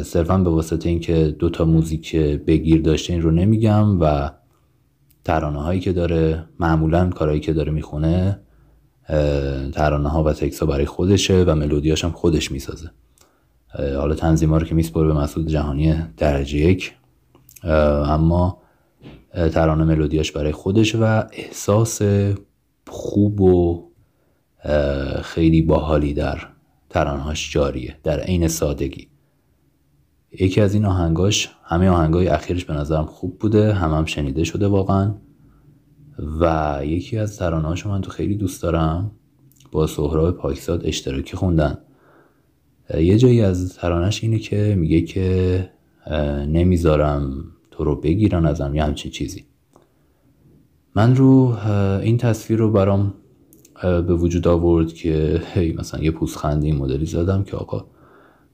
صرفا 0.03 0.37
به 0.37 0.49
واسطه 0.49 0.89
اینکه 0.89 1.35
دو 1.39 1.49
تا 1.49 1.65
موزیک 1.65 2.15
بگیر 2.15 2.81
داشته 2.81 3.13
این 3.13 3.21
رو 3.21 3.31
نمیگم 3.31 4.01
و 4.01 4.31
ترانه 5.25 5.61
هایی 5.61 5.79
که 5.79 5.93
داره 5.93 6.45
معمولا 6.59 7.09
کارهایی 7.09 7.39
که 7.39 7.53
داره 7.53 7.71
می‌خونه 7.71 8.39
ترانه 9.73 10.09
ها 10.09 10.23
و 10.23 10.33
تکس 10.33 10.59
ها 10.59 10.65
برای 10.65 10.85
خودشه 10.85 11.43
و 11.43 11.55
ملودیاش 11.55 12.03
هم 12.03 12.11
خودش 12.11 12.51
می‌سازه. 12.51 12.91
حالا 13.77 14.15
تنظیم 14.15 14.49
ها 14.49 14.57
رو 14.57 14.65
که 14.65 14.75
میسپره 14.75 15.07
به 15.07 15.13
مسعود 15.13 15.47
جهانی 15.47 15.95
درجه 16.17 16.57
یک. 16.57 16.93
اما 17.63 18.61
ترانه 19.33 19.83
ملودیاش 19.83 20.31
برای 20.31 20.51
خودش 20.51 20.95
و 20.95 21.23
احساس 21.33 22.01
خوب 22.87 23.41
و 23.41 23.85
خیلی 25.21 25.61
باحالی 25.61 26.13
در 26.13 26.39
ترانهاش 26.89 27.53
جاریه 27.53 27.95
در 28.03 28.19
عین 28.19 28.47
سادگی. 28.47 29.07
یکی 30.39 30.61
از 30.61 30.73
این 30.73 30.85
آهنگاش 30.85 31.49
همه 31.63 31.89
آهنگای 31.89 32.27
اخیرش 32.27 32.65
به 32.65 32.73
نظرم 32.73 33.05
خوب 33.05 33.39
بوده 33.39 33.73
هم 33.73 33.91
هم 33.91 34.05
شنیده 34.05 34.43
شده 34.43 34.67
واقعا. 34.67 35.13
و 36.41 36.79
یکی 36.85 37.17
از 37.17 37.37
ترانه‌هاشو 37.37 37.89
من 37.89 38.01
تو 38.01 38.11
خیلی 38.11 38.35
دوست 38.35 38.63
دارم. 38.63 39.11
با 39.71 39.87
سهراب 39.87 40.31
پاکزاد 40.31 40.85
اشتراکی 40.85 41.37
خوندن. 41.37 41.77
یه 42.97 43.17
جایی 43.17 43.41
از 43.41 43.75
ترانش 43.75 44.23
اینه 44.23 44.39
که 44.39 44.75
میگه 44.77 45.01
که 45.01 45.69
نمی‌ذارم 46.47 47.43
تو 47.71 47.83
رو 47.83 47.95
بگیرن 47.95 48.45
ازم 48.45 48.75
یه 48.75 48.83
همچین 48.83 49.11
چیزی. 49.11 49.45
من 50.95 51.15
رو 51.15 51.57
این 52.01 52.17
تصویر 52.17 52.59
رو 52.59 52.71
برام 52.71 53.13
به 53.83 54.15
وجود 54.15 54.47
آورد 54.47 54.93
که 54.93 55.41
هی 55.53 55.73
مثلا 55.73 56.03
یه 56.03 56.11
پوزخندی 56.11 56.71
مدلی 56.71 57.05
زدم 57.05 57.43
که 57.43 57.57
آقا 57.57 57.85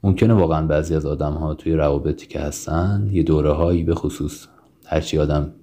ممکنه 0.03 0.33
واقعا 0.33 0.67
بعضی 0.67 0.95
از 0.95 1.05
آدم 1.05 1.33
ها 1.33 1.53
توی 1.53 1.73
روابطی 1.73 2.27
که 2.27 2.39
هستن 2.39 3.09
یه 3.11 3.23
دوره 3.23 3.51
هایی 3.51 3.83
به 3.83 3.95
خصوص 3.95 4.47
هرچی 4.85 5.17
آدم 5.17 5.53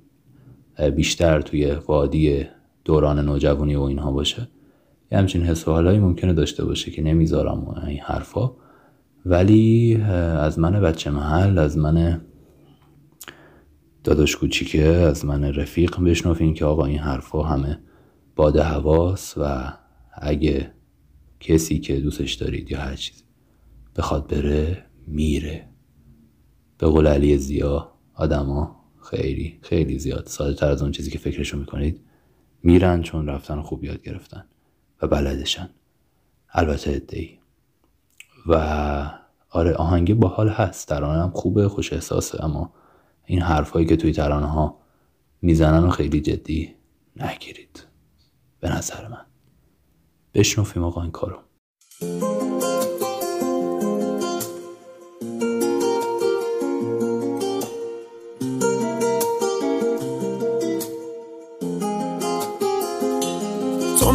بیشتر 0.96 1.40
توی 1.40 1.70
وادی 1.70 2.46
دوران 2.84 3.18
نوجوانی 3.18 3.74
و 3.74 3.82
اینها 3.82 4.12
باشه 4.12 4.48
یه 5.12 5.18
همچین 5.18 5.42
حس 5.42 5.68
و 5.68 5.72
حالایی 5.72 5.98
ممکنه 5.98 6.32
داشته 6.32 6.64
باشه 6.64 6.90
که 6.90 7.02
نمی‌ذارم 7.02 7.82
این 7.86 8.00
حرفا. 8.00 8.50
ولی 9.26 9.96
از 10.40 10.58
من 10.58 10.80
بچه 10.80 11.10
محل 11.10 11.58
از 11.58 11.78
من 11.78 12.20
داداش 14.04 14.36
کوچیکه 14.36 14.84
از 14.84 15.24
من 15.24 15.44
رفیق 15.44 16.00
بشنوین 16.00 16.54
که 16.54 16.64
آقا 16.64 16.84
این 16.84 16.98
حرفا 16.98 17.42
همه 17.42 17.78
باد 18.36 18.58
حواس 18.58 19.34
و 19.36 19.72
اگه 20.12 20.72
کسی 21.40 21.78
که 21.78 22.00
دوستش 22.00 22.34
دارید 22.34 22.70
یا 22.70 22.78
هر 22.78 22.94
چیزی. 22.94 23.27
بخواد 23.98 24.26
بره 24.26 24.84
میره. 25.06 25.68
به 26.78 26.86
قول 26.86 27.06
علی 27.06 27.38
زیا 27.38 27.92
آدما 28.14 28.84
خیلی 29.10 29.58
خیلی 29.62 29.98
زیاد 29.98 30.26
ساده 30.26 30.54
تر 30.54 30.70
از 30.70 30.82
اون 30.82 30.92
چیزی 30.92 31.10
که 31.10 31.18
فکرشو 31.18 31.58
می‌کنید. 31.58 32.00
میرن 32.62 33.02
چون 33.02 33.26
رفتن 33.26 33.60
خوب 33.62 33.84
یاد 33.84 34.02
گرفتن 34.02 34.44
و 35.02 35.06
بلدشن. 35.06 35.70
البته 36.50 36.90
ادهی 36.90 37.38
و 38.46 38.54
آره 39.50 39.74
آهنگه 39.74 40.14
باحال 40.14 40.48
هست. 40.48 40.88
ترانه 40.88 41.22
هم 41.22 41.30
خوبه 41.30 41.68
خوش 41.68 41.92
احساسه 41.92 42.44
اما 42.44 42.72
این 43.24 43.42
حرفهایی 43.42 43.86
که 43.86 43.96
توی 43.96 44.12
ترانه 44.12 44.46
ها 44.46 44.80
می‌زنن 45.42 45.84
و 45.84 45.90
خیلی 45.90 46.20
جدی 46.20 46.74
نگیرید. 47.16 47.86
به 48.60 48.76
نظر 48.76 49.08
من. 49.08 49.26
بشنوفیم 50.34 50.84
آقا 50.84 51.02
این 51.02 51.10
کارو. 51.10 51.38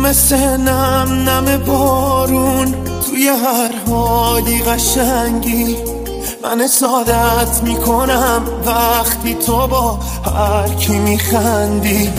مثل 0.03 0.37
نم 0.37 1.29
نم 1.29 1.57
بارون 1.57 2.75
توی 3.05 3.27
هر 3.27 3.71
حالی 3.87 4.61
قشنگی. 4.61 5.77
من 6.43 6.67
سادت 6.67 7.63
می‌کنم 7.63 8.41
وقتی 8.65 9.35
تو 9.35 9.67
با 9.67 9.99
هر 10.25 10.67
کی 10.67 10.99
میخندی. 10.99 12.09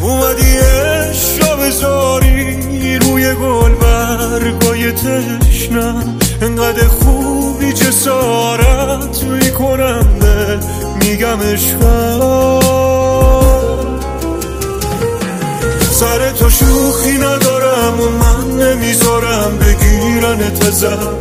اومدی 0.00 0.58
اشرا 0.58 1.56
بذاری 1.56 2.98
روی 2.98 3.34
گل 3.34 3.74
برگای 3.74 4.92
تشنم 4.92 6.18
انقدر 6.42 6.88
خوبی 6.88 7.72
جسارت 7.72 9.22
می‌کنم 9.22 10.18
به 10.20 10.58
میگم 11.00 11.40
عشقم 11.40 12.87
سر 15.98 16.30
تو 16.30 16.50
شوخی 16.50 17.18
ندارم 17.18 18.00
و 18.00 18.08
من 18.08 18.50
نمی‌ذارم 18.50 19.58
بگیرن 19.58 20.54
تزم. 20.54 21.14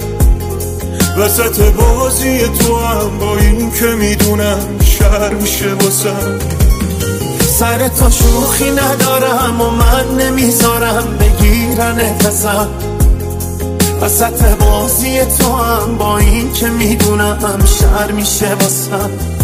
وسط 1.18 1.62
بازی 1.62 2.40
تو 2.40 2.78
هم 2.78 3.20
با 3.20 3.38
این 3.38 3.72
که 3.72 3.86
می‌دونم 3.86 4.60
شر 4.82 5.34
میشه 5.34 5.74
واسم. 5.74 6.40
سر 7.60 7.88
تو 7.88 8.10
شوخی 8.10 8.72
ندارم 8.72 9.62
و 9.62 9.70
من 9.70 10.18
نمی‌ذارم 10.18 11.18
بگیرن 11.20 12.02
نفسم 12.02 12.70
وسط 14.02 14.58
بازی 14.58 15.26
تو 15.40 15.56
هم 15.56 15.98
با 15.98 16.18
این 16.18 16.54
که 16.54 16.68
می‌دونم 16.68 17.66
شر 17.80 18.12
میشه 18.12 18.54
واسم. 18.54 19.37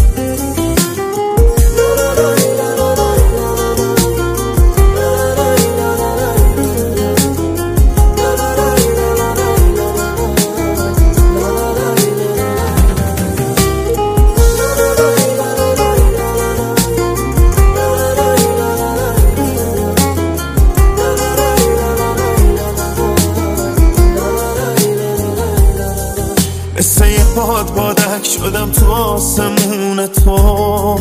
شدم 28.44 28.70
تو 28.70 28.92
آسمون 28.92 30.06
تو. 30.06 30.98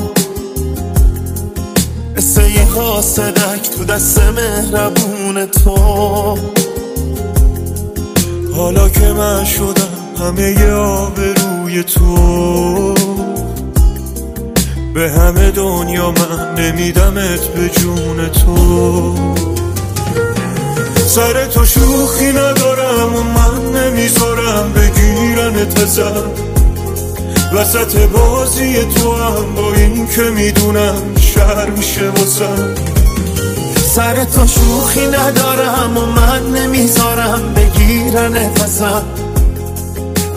مثل 2.18 2.42
یه 2.42 2.66
قاصدک 2.66 3.70
تو 3.78 3.84
دست 3.84 4.20
مهربون 4.20 5.46
تو. 5.46 5.78
حالا 8.56 8.90
که 8.90 9.14
من 9.14 9.46
شدم 9.46 9.88
همه 10.20 10.56
ی 10.60 10.70
آبروی 10.70 11.84
تو. 11.84 12.94
به 14.94 15.12
همه 15.12 15.52
دنیا 15.52 16.12
من 16.12 16.56
نمیدمت 16.58 17.48
به 17.48 17.70
جون 17.70 18.30
تو. 18.30 19.16
سر 21.08 21.46
تو 21.46 21.66
شوخی 21.66 22.32
ندارم 22.32 23.16
و 23.16 23.24
من 23.24 23.82
نمی‌ذارم 23.82 24.74
بگیرن 24.74 25.70
تزم 25.70 26.53
وسط 27.54 27.98
بازی 27.98 28.86
تو 28.86 29.14
هم 29.14 29.56
با 29.56 29.74
این 29.74 30.08
که 30.08 30.22
می‌دونم 30.22 31.16
شر 31.16 31.70
میشه 31.70 32.10
واسم 32.10 32.76
سر 33.96 34.24
تو 34.24 34.48
شوخی 34.48 35.08
ندارم 35.08 35.98
و 35.98 36.06
من 36.06 36.48
نمی‌ذارم 36.48 37.54
بگیرن 37.54 38.38
نفسم 38.38 39.04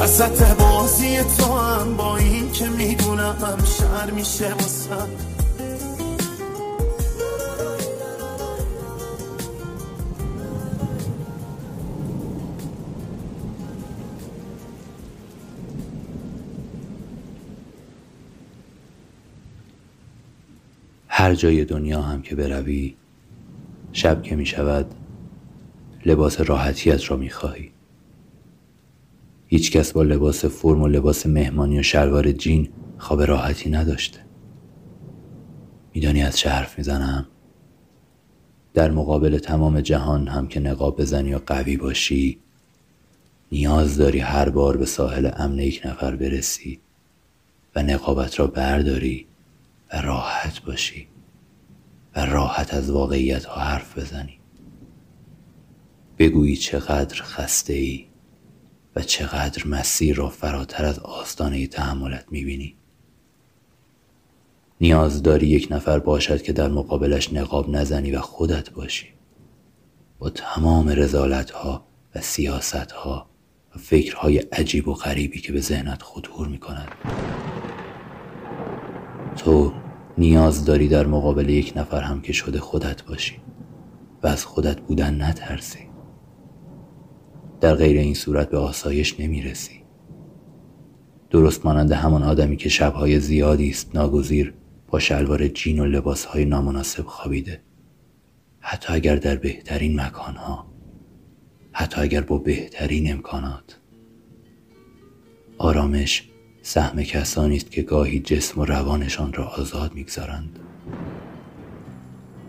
وسط 0.00 0.42
بازی 0.58 1.16
تو 1.38 1.58
هم 1.58 1.96
با 1.96 2.16
این 2.16 2.52
که 2.52 2.64
می‌دونم 2.68 3.58
شر 3.78 4.10
میشه 4.10 4.48
واسم 4.52 5.08
هر 21.26 21.34
جای 21.34 21.64
دنیا 21.64 22.02
هم 22.02 22.22
که 22.22 22.36
بروی 22.36 22.94
شب 23.92 24.22
که 24.22 24.36
می 24.36 24.46
شود 24.46 24.94
لباس 26.06 26.40
راحتیت 26.40 27.10
را 27.10 27.16
می 27.16 27.30
خواهی. 27.30 27.72
هیچ 29.46 29.72
کس 29.72 29.92
با 29.92 30.02
لباس 30.02 30.44
فرم 30.44 30.82
و 30.82 30.88
لباس 30.88 31.26
مهمانی 31.26 31.78
و 31.78 31.82
شلوار 31.82 32.32
جین 32.32 32.68
خواب 32.98 33.22
راحتی 33.22 33.70
نداشته. 33.70 34.20
میدانی 35.94 36.22
از 36.22 36.36
چه 36.36 36.50
حرف 36.50 36.78
می‌زنم 36.78 37.26
در 38.74 38.90
مقابل 38.90 39.38
تمام 39.38 39.80
جهان 39.80 40.28
هم 40.28 40.48
که 40.48 40.60
نقاب 40.60 41.00
بزنی 41.00 41.34
و 41.34 41.38
قوی 41.46 41.76
باشی 41.76 42.38
نیاز 43.52 43.96
داری 43.96 44.18
هر 44.18 44.48
بار 44.48 44.76
به 44.76 44.86
ساحل 44.86 45.30
امن 45.36 45.58
یک 45.58 45.82
نفر 45.84 46.16
برسی 46.16 46.80
و 47.76 47.82
نقابت 47.82 48.40
را 48.40 48.46
برداری 48.46 49.26
و 49.92 50.02
راحت 50.02 50.62
باشی. 50.62 51.08
و 52.16 52.20
راحت 52.20 52.74
از 52.74 52.90
واقعیت 52.90 53.44
ها 53.44 53.60
حرف 53.60 53.98
بزنی. 53.98 54.40
بگویی 56.18 56.56
چقدر 56.56 57.22
خسته 57.22 57.72
ای 57.72 58.06
و 58.96 59.02
چقدر 59.02 59.66
مسیر 59.66 60.16
را 60.16 60.28
فراتر 60.28 60.84
از 60.84 60.98
آستانه 60.98 61.66
تحملت 61.66 62.24
می‌بینی. 62.30 62.76
نیاز 64.80 65.22
داری 65.22 65.46
یک 65.46 65.68
نفر 65.70 65.98
باشد 65.98 66.42
که 66.42 66.52
در 66.52 66.68
مقابلش 66.68 67.32
نقاب 67.32 67.70
نزنی 67.70 68.12
و 68.12 68.20
خودت 68.20 68.70
باشی. 68.70 69.06
با 70.18 70.30
تمام 70.30 70.88
رزالت 70.88 71.50
ها 71.50 71.86
و 72.14 72.20
سیاست 72.20 72.92
ها 72.92 73.30
و 73.74 73.78
فکرهای 73.78 74.38
عجیب 74.38 74.88
و 74.88 74.94
غریبی 74.94 75.40
که 75.40 75.52
به 75.52 75.60
ذهنت 75.60 76.02
خطور 76.02 76.48
می 76.48 76.58
کند 76.58 76.88
تو 79.36 79.72
نیاز 80.18 80.64
داری 80.64 80.88
در 80.88 81.06
مقابل 81.06 81.48
یک 81.48 81.72
نفر 81.76 82.00
هم 82.00 82.20
که 82.20 82.32
شده 82.32 82.60
خودت 82.60 83.02
باشی 83.02 83.36
و 84.22 84.26
از 84.26 84.44
خودت 84.44 84.80
بودن 84.80 85.22
نترسی. 85.22 85.78
در 87.60 87.74
غیر 87.74 87.98
این 87.98 88.14
صورت 88.14 88.50
به 88.50 88.58
آسایش 88.58 89.20
نمی‌رسی. 89.20 89.82
درست 91.30 91.66
مانند 91.66 91.92
همان 91.92 92.22
آدمی 92.22 92.56
که 92.56 92.68
شبهای 92.68 93.20
زیادی 93.20 93.68
است 93.70 93.90
ناگزیر 93.94 94.54
با 94.88 94.98
شلوار 94.98 95.48
جین 95.48 95.80
و 95.80 95.84
لباسهای 95.84 96.44
نامناسب 96.44 97.06
خوابیده. 97.06 97.60
حتی 98.60 98.92
اگر 98.92 99.16
در 99.16 99.36
بهترین 99.36 100.00
مکانها 100.00 100.66
حتی 101.72 102.00
اگر 102.00 102.20
با 102.20 102.38
بهترین 102.38 103.12
امکانات. 103.12 103.80
آرامش 105.58 106.28
سهم 106.68 107.02
کسانی 107.02 107.56
است 107.56 107.70
که 107.70 107.82
گاهی 107.82 108.20
جسم 108.20 108.60
و 108.60 108.64
روانشان 108.64 109.32
را 109.32 109.44
آزاد 109.44 109.94
می‌گذارند. 109.94 110.58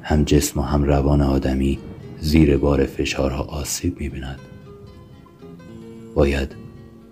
هم 0.01 0.23
جسم 0.23 0.59
و 0.59 0.63
هم 0.63 0.83
روان 0.83 1.21
آدمی 1.21 1.79
زیر 2.19 2.57
بار 2.57 2.85
فشارها 2.85 3.43
آسیب 3.43 3.99
می‌بیند. 3.99 4.39
باید 6.15 6.55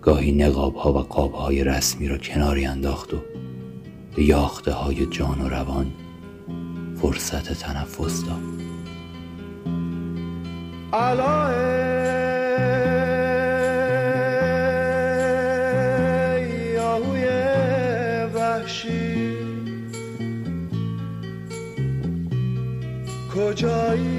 گاهی 0.02 0.32
نقابها 0.32 0.92
و 0.92 0.98
قابهای 0.98 1.64
رسمی 1.64 2.08
را 2.08 2.18
کناری 2.18 2.66
انداخت 2.66 3.14
و 3.14 3.16
به 4.16 4.22
یاخته 4.22 4.72
های 4.72 5.06
جان 5.06 5.40
و 5.40 5.48
روان 5.48 5.92
فرصت 7.02 7.52
تنفس 7.52 8.24
داد. 8.24 8.42
کجایی 23.56 24.15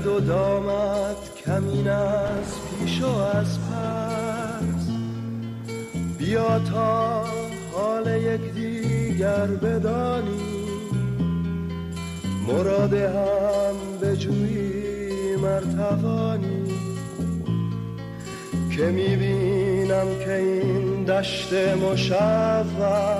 دد 0.00 0.06
و 0.06 0.20
دامت 0.20 1.34
کمین 1.46 1.88
از 1.88 2.54
پیش 2.78 3.02
و 3.02 3.06
از 3.06 3.58
پس. 3.58 4.88
بیا 6.18 6.58
تا 6.58 7.24
حال 7.72 8.06
یک 8.06 8.54
دیگر 8.54 9.46
بدانی. 9.46 10.40
مراد 12.48 12.94
هم 12.94 13.74
بجویی 14.02 15.36
مرتوانی. 15.36 16.64
که 18.76 18.82
می‌بینم 18.82 20.06
که 20.24 20.34
این 20.34 21.04
دشت 21.04 21.52
مشوش 21.52 23.10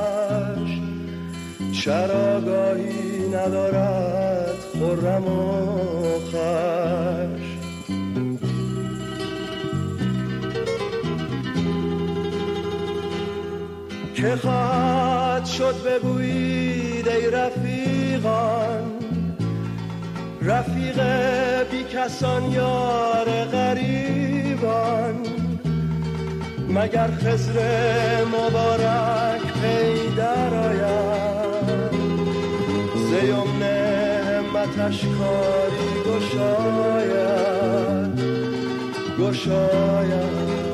چراگاهی 1.85 3.29
ندارد 3.29 4.55
خرم 4.73 5.25
و 5.25 5.90
خش 6.31 7.51
که 14.15 14.37
خواهد 14.37 15.45
شد 15.45 15.75
بگویید 15.87 17.09
ای 17.09 17.31
رفیقان 17.31 18.93
رفیق 20.43 21.01
بی 21.71 21.85
کسان 21.85 22.53
یار 22.53 23.45
غریبان 23.53 25.15
مگر 26.69 27.11
خزر 27.11 28.25
مبارک 28.25 29.41
پی 29.41 30.15
در 30.17 30.55
آید 30.55 31.91
همتش 34.61 35.05
کاری 35.05 35.91
گشاید 36.07 37.11
گشاید. 39.19 40.70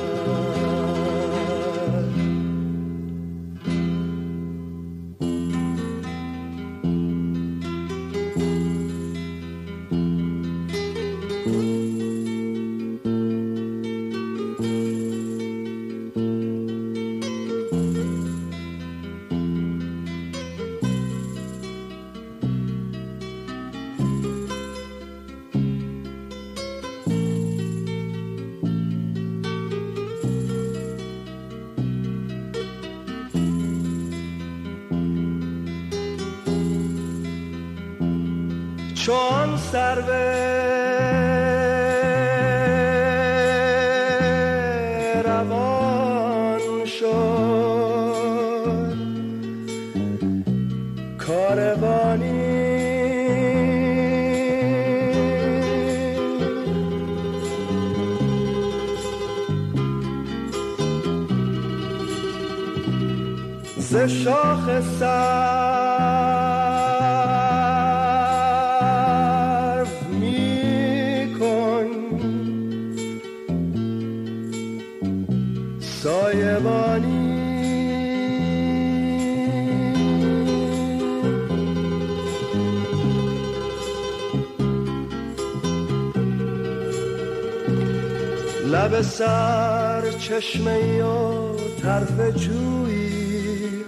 لب 88.96 89.02
سر 89.02 90.10
چشمه 90.10 91.02
و 91.02 91.56
طرف 91.82 92.36
جویی. 92.36 93.84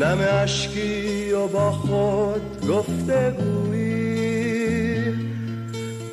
نم 0.00 0.18
اشکی 0.42 1.32
و 1.32 1.46
با 1.46 1.70
خود 1.70 2.66
گفته 2.68 3.30
گویی. 3.30 5.04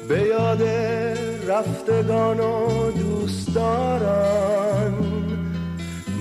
به 0.10 0.22
یاد 0.22 0.64
رفتگان 1.48 2.40
و 2.40 2.92
دوستداران 2.92 4.94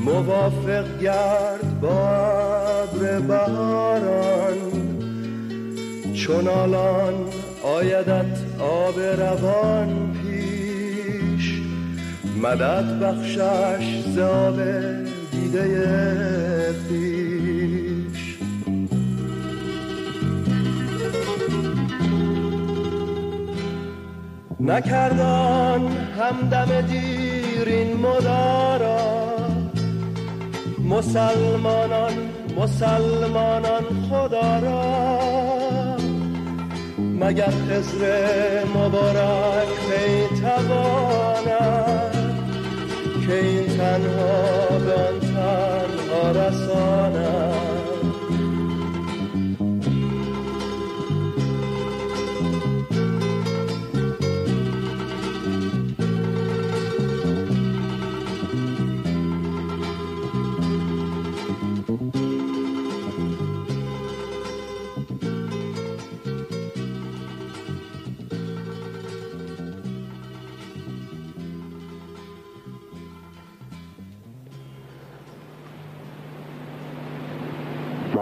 موافق 0.04 0.98
گرد 0.98 1.80
با 1.80 2.08
ابر 2.82 3.20
بهاران. 3.20 4.56
چون 6.14 6.48
الان 6.48 7.14
آیدت 7.64 8.38
آب 8.58 9.00
روان 9.00 10.19
مدد 12.42 12.98
بخشش 13.00 14.00
زاب 14.06 14.56
دیده 15.32 16.74
پیش 16.88 18.38
نکردان 24.60 25.86
همدم 26.20 26.80
دیر 26.80 27.68
این 27.68 27.96
مدارا 27.96 29.36
مسلمانان 30.88 32.12
مسلمانان 32.56 33.84
خدا 34.10 34.58
را. 34.58 35.96
مگر 36.98 37.50
خزر 37.50 38.64
مبارک 38.74 39.68
می 39.90 40.40
که 43.30 43.36
این 43.36 43.66
تنها 43.66 44.78
به 44.78 44.94
آن 44.94 45.20
تنها 45.20 46.30
رساند 46.30 47.49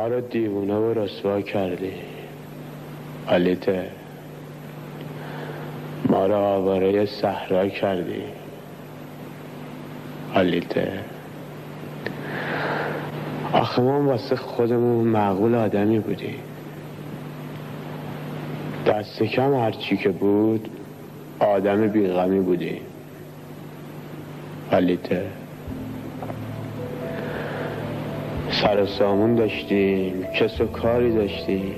ما 0.08 0.14
رو 0.14 0.20
دیوونه 0.20 0.74
و 0.74 0.92
رسوا 0.92 1.40
کردی. 1.40 1.92
آلیته 3.26 3.86
ما 6.08 6.26
رو 6.26 6.34
آواره 6.34 7.06
صحرا 7.06 7.68
کردی. 7.68 8.22
آلیته 10.34 10.92
آخه 13.52 13.82
ما 13.82 14.02
واسه 14.02 14.36
خودمون 14.36 15.08
معقول 15.08 15.54
آدمی 15.54 15.98
بودی 15.98 16.34
دست 18.86 19.22
کم 19.22 19.54
هرچی 19.54 19.96
که 19.96 20.08
بود 20.08 20.68
آدم 21.38 21.88
بیغمی 21.88 22.40
بودی 22.40 22.80
آلیته 24.72 25.26
سر 28.62 28.86
سامون 28.86 29.34
داشتیم 29.34 30.24
کس 30.34 30.60
و 30.60 30.66
کاری 30.66 31.14
داشتیم. 31.14 31.74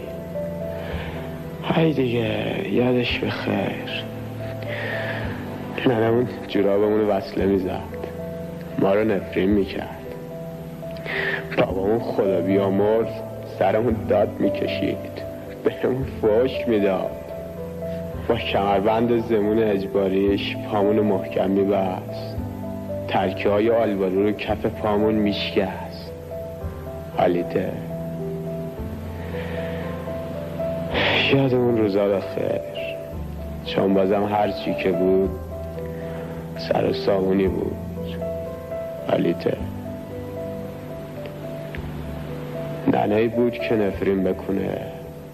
های 1.65 1.93
دیگه 1.93 2.69
یادش 2.73 3.19
بخیر. 3.19 4.05
ننمون 5.87 6.29
جورابمون 6.49 7.01
وصله 7.01 7.47
می‌زد. 7.47 8.01
ما 8.79 8.95
رو 8.95 9.05
نفرین 9.05 9.51
می‌کرد. 9.51 10.15
بابامون 11.59 11.99
خدا 11.99 12.41
بیامرز 12.41 13.13
سرمون 13.59 13.97
داد 14.09 14.29
می‌کشید. 14.39 14.97
بهمون 15.65 16.07
فوش 16.21 16.51
می‌داد. 16.67 17.11
با 18.29 18.35
کمربند 18.35 19.29
زمون 19.29 19.59
اجباریش 19.59 20.57
پامون 20.57 21.01
محکم 21.01 21.51
میبست. 21.51 22.37
ترکه 23.09 23.49
های 23.49 23.71
آلبالو 23.71 24.23
رو 24.23 24.33
کف 24.33 24.67
پامون 24.67 25.15
حالیته. 27.21 27.73
یادمون 31.33 31.79
روزا 31.79 32.09
بخیر 32.09 32.61
چون 33.67 33.95
بازم 33.95 34.25
هر 34.25 34.51
چی 34.51 34.75
که 34.75 34.93
بود 34.93 35.31
سر 36.59 36.85
و 36.85 36.93
سامونی 36.93 37.49
بود. 37.49 37.77
حالیته. 39.11 39.57
ننهی 42.93 43.29
بود 43.29 43.53
که 43.53 43.75
نفرین 43.75 44.25
بکنه. 44.25 44.79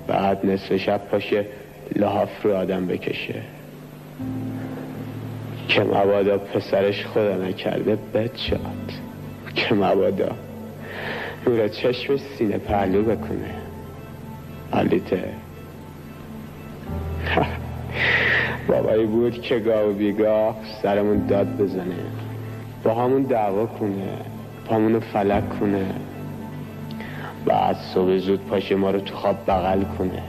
بعد 0.06 0.46
نصف 0.46 0.76
شب 0.76 1.00
پاشه 1.10 1.44
لحاف 1.96 2.42
رو 2.44 2.56
آدم 2.56 2.86
بکشه. 2.86 3.42
که 5.68 5.80
مبادا 5.80 6.38
پسرش 6.38 7.06
خدا 7.06 7.36
نکرده 7.36 7.98
بد 8.14 8.34
که 9.54 9.74
مبادا. 9.74 10.45
نور 11.46 11.68
چشم 11.68 12.16
سینه 12.16 12.58
پهلو 12.58 13.02
بکنه. 13.02 13.54
حالیته 14.70 15.24
بابایی 18.68 19.06
بود 19.06 19.42
که 19.42 19.58
گاه 19.58 19.84
و 19.84 19.92
بیگاه 19.92 20.56
سرمون 20.82 21.26
داد 21.26 21.56
بزنه. 21.56 21.96
با 22.84 22.94
همون 22.94 23.22
دعوا 23.22 23.66
کنه. 23.66 24.08
پامونو 24.64 25.00
فلک 25.00 25.58
کنه. 25.60 25.86
بعد 27.44 27.76
صبح 27.76 28.16
زود 28.16 28.46
پاشه 28.46 28.74
ما 28.74 28.90
رو 28.90 29.00
تو 29.00 29.14
خواب 29.14 29.36
بغل 29.46 29.82
کنه. 29.98 30.22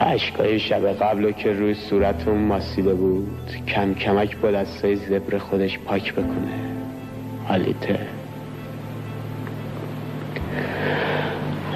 عشقای 0.00 0.58
شب 0.58 0.92
قبل 0.92 1.32
که 1.32 1.52
روی 1.52 1.74
صورتمون 1.74 2.38
ماسیده 2.38 2.94
بود 2.94 3.50
کم 3.68 3.94
کمک 3.94 4.36
با 4.36 4.50
دستای 4.50 4.96
زبر 4.96 5.38
خودش 5.38 5.78
پاک 5.78 6.12
بکنه. 6.12 6.54
حالیته 7.48 7.98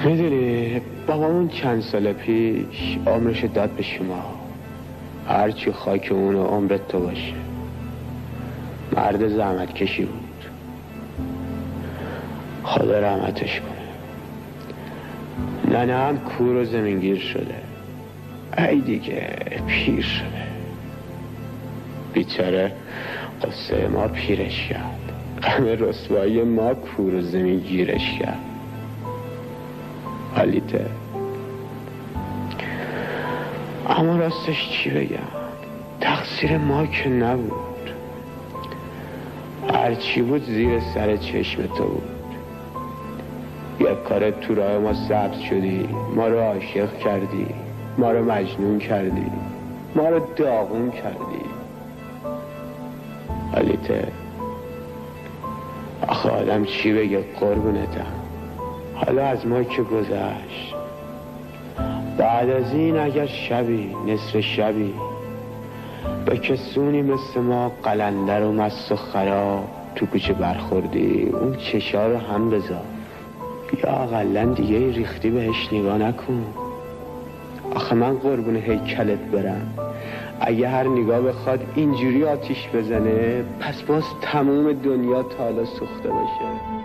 می‌دونی 0.06 0.80
بابامون 1.06 1.48
چند 1.48 1.82
سال 1.82 2.12
پیش 2.12 2.98
عمرش 3.06 3.44
داد 3.44 3.70
به 3.70 3.82
شما. 3.82 4.24
هرچی 5.28 5.72
خاک 5.72 6.08
اون 6.10 6.36
عمرت 6.36 6.88
تو 6.88 7.00
باشه. 7.00 7.34
مرد 8.96 9.28
زحمت 9.28 9.74
کشی 9.74 10.04
بود. 10.04 10.44
خدا 12.62 13.00
رحمتش 13.00 13.60
کنه. 13.60 13.86
ننه 15.78 15.94
هم 15.94 16.18
کور 16.18 16.56
و 16.56 16.64
زمینگیر 16.64 17.18
شده. 17.18 17.54
ای 18.58 18.80
دیگه 18.80 19.36
پیر 19.66 20.02
شده. 20.02 20.46
بیچاره 22.12 22.72
قصه 23.42 23.88
ما 23.88 24.08
پیرش 24.08 24.68
کرد. 24.68 25.12
غم 25.42 25.64
رسوایی 25.64 26.42
ما 26.42 26.74
کور 26.74 27.14
و 27.14 27.20
زمینگیرش 27.20 28.18
کرد. 28.20 28.45
حالیته 30.36 30.86
اما 33.88 34.16
راستش 34.16 34.70
چی 34.70 34.90
بگم؟ 34.90 35.18
تقصیر 36.00 36.58
ما 36.58 36.86
که 36.86 37.08
نبود. 37.08 37.90
هرچی 39.72 40.22
بود 40.22 40.44
زیر 40.44 40.80
سر 40.94 41.16
چشم 41.16 41.66
تو 41.66 41.84
بود. 41.84 42.02
یک 43.80 44.02
کار 44.02 44.30
تو 44.30 44.54
راه 44.54 44.78
ما 44.78 44.94
ثبت 45.08 45.40
شدی 45.40 45.88
ما 46.16 46.28
رو 46.28 46.40
عاشق 46.40 46.98
کردی 46.98 47.46
ما 47.98 48.10
رو 48.12 48.32
مجنون 48.32 48.78
کردی 48.78 49.26
ما 49.94 50.08
رو 50.08 50.20
داغون 50.36 50.90
کردی. 50.90 51.46
حالیته 53.52 54.08
آخه 56.08 56.30
آدم 56.30 56.64
چی 56.64 56.92
بگه؟ 56.92 57.24
قربونتم. 57.40 58.25
حالا 58.96 59.26
از 59.26 59.46
ما 59.46 59.62
که 59.62 59.82
گذشت؟ 59.82 60.74
بعد 62.18 62.50
از 62.50 62.72
این 62.72 62.96
اگر 62.96 63.26
شبی 63.26 63.94
نصف 64.06 64.40
شبی 64.40 64.94
به 66.26 66.36
کسونی 66.36 67.02
مثل 67.02 67.40
ما 67.40 67.72
قلندر 67.82 68.42
و 68.42 68.52
مست 68.52 68.92
و 68.92 68.96
خراب 68.96 69.64
تو 69.94 70.06
کوچه 70.06 70.32
برخوردی 70.32 71.28
اون 71.32 71.56
چشا 71.56 72.06
رو 72.06 72.18
هم 72.18 72.50
بذار. 72.50 72.84
یا 73.84 73.90
اقلا 73.90 74.44
دیگه 74.44 74.78
ریختی 74.78 75.30
بهش 75.30 75.72
نگاه 75.72 75.98
نکن. 75.98 76.44
آخه 77.74 77.94
من 77.94 78.14
قربون 78.18 78.56
هیکلت 78.56 79.18
برم. 79.18 79.74
اگه 80.40 80.68
هر 80.68 80.88
نگاه 80.88 81.20
بخواد 81.20 81.60
اینجوری 81.74 82.24
آتیش 82.24 82.68
بزنه 82.74 83.44
پس 83.60 83.82
باز 83.82 84.04
تموم 84.22 84.72
دنیا 84.72 85.22
تا 85.22 85.44
حالا 85.44 85.64
سوخته 85.64 86.08
باشه. 86.08 86.75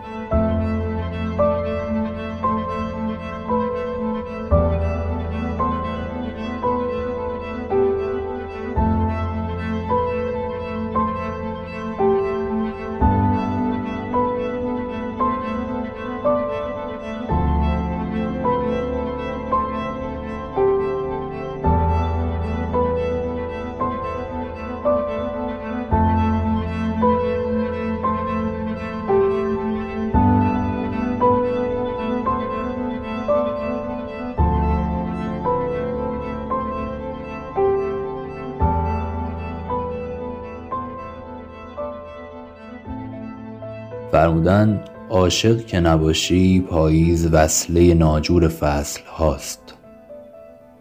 فرمودن 44.31 44.83
عاشق 45.09 45.65
که 45.65 45.79
نباشی 45.79 46.59
پاییز 46.59 47.27
وصله 47.31 47.93
ناجور 47.93 48.47
فصل 48.47 49.01
هاست. 49.05 49.73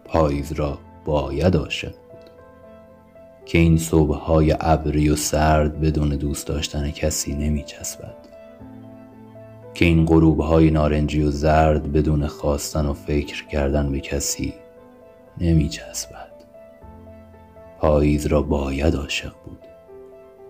پاییز 0.05 0.51
را 0.51 0.77
باید 1.05 1.55
عاشق 1.55 1.91
بود. 1.91 2.29
که 3.45 3.57
این 3.57 3.77
صبح 3.77 4.15
های 4.15 4.55
ابری 4.59 5.09
و 5.09 5.15
سرد 5.15 5.81
بدون 5.81 6.09
دوست 6.09 6.47
داشتن 6.47 6.91
کسی 6.91 7.35
نمی 7.35 7.63
چسبد 7.63 8.15
که 9.73 9.85
این 9.85 10.05
غروب 10.05 10.39
های 10.39 10.71
نارنجی 10.71 11.23
و 11.23 11.31
زرد 11.31 11.91
بدون 11.91 12.27
خواستن 12.27 12.85
و 12.85 12.93
فکر 12.93 13.47
کردن 13.47 13.91
به 13.91 13.99
کسی 13.99 14.53
نمی 15.37 15.69
چسبد 15.69 16.31
پاییز 17.79 18.25
را 18.25 18.41
باید 18.41 18.95
عاشق 18.95 19.33
بود. 19.45 19.59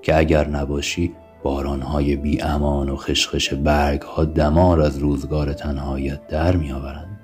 که 0.01 0.17
اگر 0.17 0.47
نباشی 0.47 1.15
بارانهای 1.43 2.15
بی 2.15 2.41
امان 2.41 2.89
و 2.89 2.95
خشخش 2.95 3.53
برگ 3.53 4.01
ها 4.01 4.25
دمار 4.25 4.81
از 4.81 4.97
روزگار 4.97 5.53
تنهایت 5.53 6.27
در 6.27 6.55
می 6.55 6.71
آورند 6.71 7.19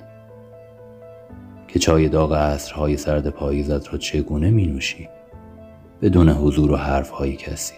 که 1.68 1.80
چای 1.80 2.10
داغ 2.10 2.34
عصرهای 2.34 2.98
سرد 2.98 3.30
پاییزت 3.30 3.94
را 3.94 4.00
چگونه 4.00 4.50
می 4.50 4.68
نوشی 4.68 5.10
بدون 6.02 6.30
حضور 6.30 6.72
و 6.72 6.76
حرفهای 6.76 7.36
کسی. 7.36 7.74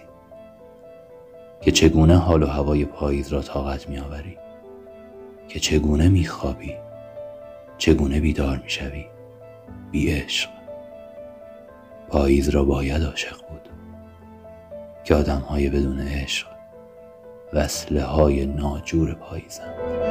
که 1.60 1.70
چگونه 1.70 2.16
حال 2.16 2.42
و 2.42 2.46
هوای 2.46 2.84
پاییز 2.84 3.32
را 3.32 3.42
طاقت 3.42 3.88
می 3.88 3.98
آوری 3.98 4.36
که 5.48 5.60
چگونه 5.60 6.08
می 6.08 6.24
خوابی 6.24 6.74
چگونه 7.78 8.20
بیدار 8.20 8.56
می 8.64 8.70
شوی 8.70 9.04
بی 9.90 10.10
عشق 10.10 10.50
پاییز 12.08 12.48
را 12.48 12.64
باید 12.64 13.02
عاشق 13.02 13.36
بود. 13.48 13.69
که 15.10 15.16
آدم 15.16 15.40
های 15.40 15.70
بدون 15.70 16.00
عشق 16.00 16.46
وصله 17.52 18.02
های 18.02 18.46
ناجور 18.46 19.14
پاییزند. 19.14 20.09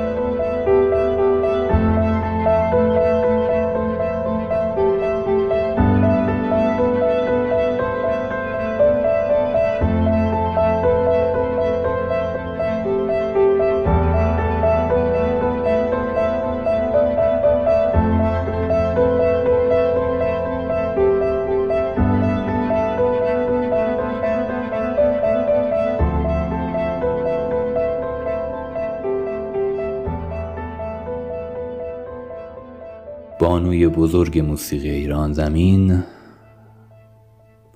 بانوی 33.59 33.87
بزرگ 33.87 34.39
موسیقی 34.39 34.89
ایران 34.89 35.33
زمین 35.33 36.03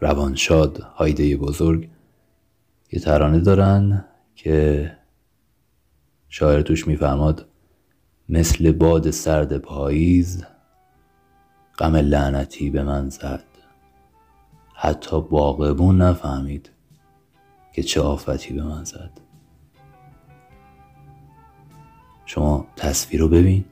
روانشاد 0.01 0.79
هایده 0.79 1.37
بزرگ 1.37 1.89
یه 2.91 2.99
ترانه 2.99 3.39
دارن 3.39 4.05
که 4.35 4.97
شاعر 6.29 6.61
توش 6.61 6.87
میفرماد 6.87 7.45
مثل 8.29 8.71
باد 8.71 9.11
سرد 9.11 9.57
پاییز 9.57 10.43
غم 11.77 11.95
لعنتی 11.95 12.69
به 12.69 12.83
من 12.83 13.09
زد. 13.09 13.45
حتی 14.75 15.21
باغبون 15.21 16.01
نفهمید 16.01 16.69
که 17.73 17.83
چه 17.83 18.01
آفتی 18.01 18.53
به 18.53 18.63
من 18.63 18.83
زد. 18.83 19.11
شما 22.25 22.67
تصویر 22.75 23.21
رو 23.21 23.27
ببین. 23.27 23.65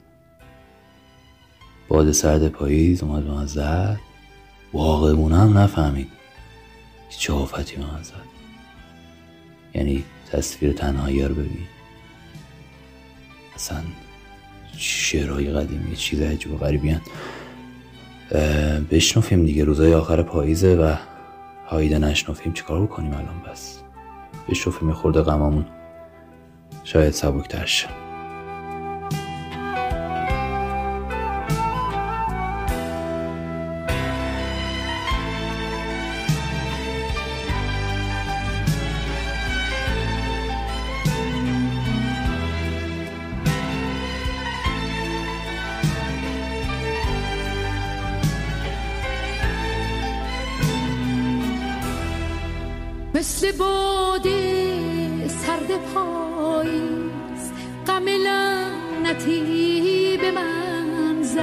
باد 1.92 2.12
سرد 2.12 2.48
پاییز 2.48 3.02
اومد 3.02 3.24
به 3.24 3.30
من 3.30 3.46
زد. 3.46 4.00
باغبونه 4.72 5.38
هم 5.38 5.58
نفهمید. 5.58 6.08
که 7.10 7.16
چه 7.18 7.32
آفتی 7.32 7.76
به 7.76 7.82
من 7.82 8.02
زد. 8.02 8.14
یعنی 9.74 10.04
تصویر 10.32 10.72
تنهایی 10.72 11.22
رو 11.22 11.34
ببین. 11.34 11.66
اصلا 13.54 13.78
شعرهای 14.76 15.50
قدیمی 15.50 15.96
چیز 15.96 16.20
عجیب 16.20 16.52
و 16.52 16.56
غریبی. 16.56 16.96
بشنفیم 18.90 19.46
دیگه. 19.46 19.64
روزای 19.64 19.94
آخر 19.94 20.22
پاییزه 20.22 20.76
و 20.76 20.96
هایده 21.66 21.98
نشنفیم. 21.98 22.52
چیکار 22.52 22.82
بکنیم 22.82 23.12
الان؟ 23.12 23.42
بس. 23.50 23.78
بشنفیم 24.48 24.92
خورده 24.92 25.22
غمامون. 25.22 25.66
شاید 26.84 27.10
سبکتر 27.10 27.66
شه. 27.66 28.01
مثل 53.22 53.52
باد 53.52 54.26
سرد 55.28 55.70
پاییز 55.94 57.52
غم 57.86 58.04
لعنتی 58.08 59.38
به 60.20 60.30
من 60.30 61.22
زد. 61.22 61.42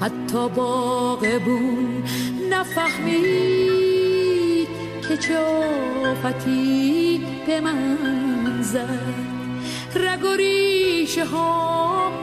حتی 0.00 0.48
باغبون 0.48 2.04
نفهمید 2.50 3.68
که 5.08 5.16
چه 5.16 5.38
آفتی 6.06 7.26
به 7.46 7.60
من 7.60 8.58
زد. 8.62 9.14
رگ 9.96 10.24
و 10.24 10.36
ریشه 10.36 11.26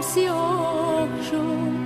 سیاه 0.02 1.08
شد. 1.32 1.86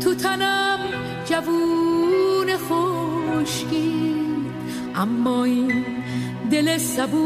تو 0.00 0.14
تنم 0.14 0.78
جوون 1.24 2.48
خشکی 2.56 4.07
اما 4.98 5.44
این 5.44 5.84
دل 6.50 6.78
صبورم 6.78 7.18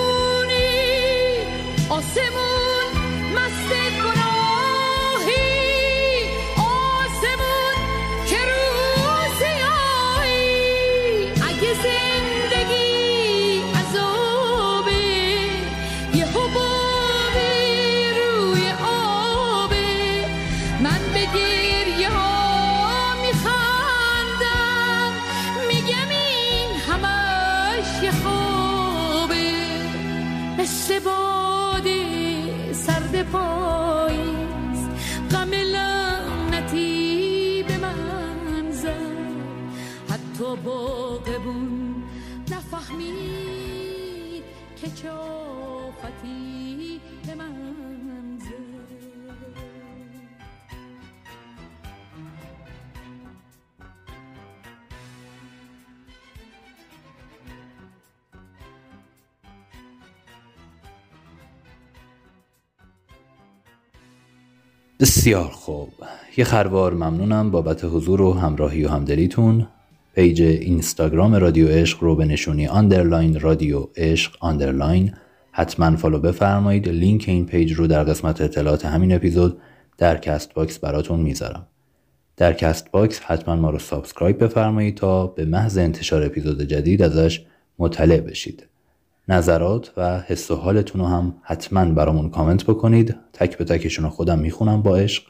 بسیار 65.01 65.51
خوب. 65.51 65.89
یه 66.37 66.45
خروار 66.45 66.95
ممنونم 66.95 67.51
بابت 67.51 67.85
حضور 67.85 68.21
و 68.21 68.33
همراهی 68.33 68.85
و 68.85 68.89
همدلیتون. 68.89 69.67
page 70.15 70.43
اینستاگرام 70.43 71.35
رادیو 71.35 71.69
عشق 71.69 72.03
رو 72.03 72.17
به 72.17 72.25
نشونی 72.25 72.67
underline 72.67 73.41
رادیو 73.41 73.87
عشق 73.97 74.37
underline 74.41 75.15
حتما 75.53 75.97
follow 75.97 76.19
بفرمایید. 76.19 76.89
لینک 76.89 77.25
این 77.27 77.47
page 77.47 77.73
رو 77.73 77.87
در 77.87 78.05
قسمت 78.05 78.41
اطلاعات 78.41 78.85
همین 78.85 79.15
اپیزود 79.15 79.59
در 79.99 80.17
CastBox 80.17 80.79
براتون 80.79 81.21
می‌ذارم. 81.21 81.67
در 82.37 82.53
CastBox 82.53 83.21
حتما 83.21 83.57
ما 83.57 83.71
رو 83.71 83.79
subscribe 83.79 84.45
بفرمایید 84.45 84.97
تا 84.97 85.27
به 85.27 85.45
محض 85.45 85.79
انتشار 85.79 86.23
اپیزود 86.23 86.63
جدید 86.63 87.03
ازش 87.03 87.45
مطلع 87.79 88.21
بشید. 88.21 88.67
نظرات 89.29 89.93
و 89.97 90.20
حس 90.20 90.51
و 90.51 90.55
حالتون 90.55 91.01
رو 91.01 91.07
هم 91.07 91.35
حتما 91.43 91.85
برامون 91.85 92.31
کامنت 92.31 92.64
بکنید. 92.64 93.16
تک 93.33 93.59
به 93.59 93.64
تکشون 93.64 94.05
رو 94.05 94.11
خودم 94.11 94.39
می‌خونم 94.39 94.83
با 94.83 94.97
عشق. 94.97 95.22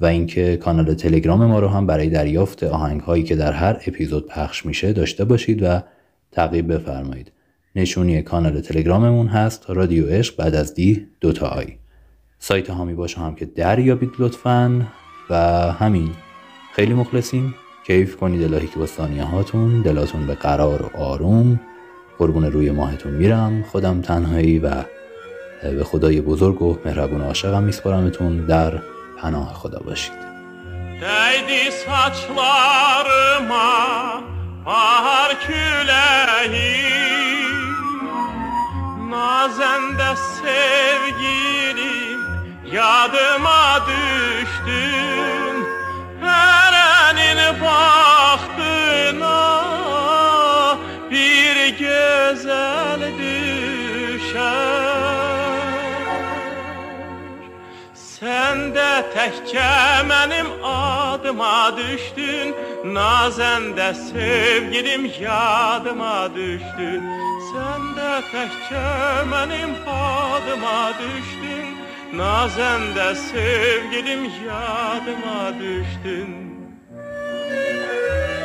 و 0.00 0.06
اینکه 0.06 0.56
کانال 0.56 0.94
تلگرام 0.94 1.46
ما 1.46 1.58
رو 1.58 1.68
هم 1.68 1.86
برای 1.86 2.08
دریافت 2.08 2.62
آهنگ 2.62 3.00
هایی 3.00 3.22
که 3.22 3.36
در 3.36 3.52
هر 3.52 3.80
اپیزود 3.86 4.26
پخش 4.26 4.66
میشه 4.66 4.92
داشته 4.92 5.24
باشید 5.24 5.62
و 5.62 5.80
تعقیب 6.32 6.72
بفرمایید. 6.74 7.32
نشونی 7.76 8.22
کانال 8.22 8.60
تلگراممون 8.60 9.26
هست 9.26 9.64
رادیو 9.68 10.06
عشق 10.06 10.36
بعد 10.36 10.54
از 10.54 10.74
دی 10.74 11.06
دوتا 11.20 11.46
آی. 11.48 11.66
سایت 12.38 12.70
هامی 12.70 12.94
باشه 12.94 13.20
هم 13.20 13.34
که 13.34 13.44
دریابید 13.44 14.10
لطفا. 14.18 14.86
و 15.30 15.36
همین. 15.72 16.10
خیلی 16.72 16.94
مخلصیم. 16.94 17.54
کیف 17.86 18.16
کنید 18.16 18.42
الهی 18.42 18.66
که 18.66 18.78
با 18.78 18.86
ثانیه 18.86 19.22
هاتون 19.22 19.82
دلاتون 19.82 20.26
به 20.26 20.34
قرار 20.34 20.82
و 20.82 20.96
آروم. 20.96 21.60
قربون 22.18 22.44
روی 22.44 22.70
ماهتون 22.70 23.12
میرم. 23.12 23.62
خودم 23.62 24.00
تنهایی 24.00 24.58
و 24.58 24.70
به 25.62 25.84
خدای 25.84 26.20
بزرگ 26.20 26.62
و 26.62 26.78
مهربون 26.84 27.22
عاشقم 27.22 27.62
میسپارمتون. 27.62 28.46
در 28.46 28.72
پناه 29.18 29.54
خدا 29.54 29.78
باشید. 29.78 30.24
Değdi 31.00 31.72
saçlarıma 31.86 33.70
bahar 34.66 35.40
küleği 35.40 36.84
Nazende 39.10 40.16
sevgilim 40.36 42.20
yadıma 42.72 43.80
düştün 43.86 45.56
Erenin 46.22 47.60
bahtına 47.60 48.73
ezel 52.34 53.00
düşer. 53.18 54.44
Sen 57.94 58.74
de 58.74 59.04
tehke 59.14 59.70
benim 60.10 60.46
adıma 60.64 61.76
düştün. 61.76 62.54
Nazen 62.84 63.76
de 63.76 63.94
sevgilim 63.94 65.12
yadıma 65.20 66.34
düştün. 66.34 67.02
Sen 67.52 67.96
de 67.96 68.20
tehke 68.32 68.86
benim 69.32 69.70
adıma 69.88 70.92
düştün. 70.98 71.66
Nazen 72.18 72.94
de 72.94 73.14
sevgilim 73.14 74.24
yadıma 74.24 75.52
düştün. 75.60 76.28
Müzik 77.50 78.43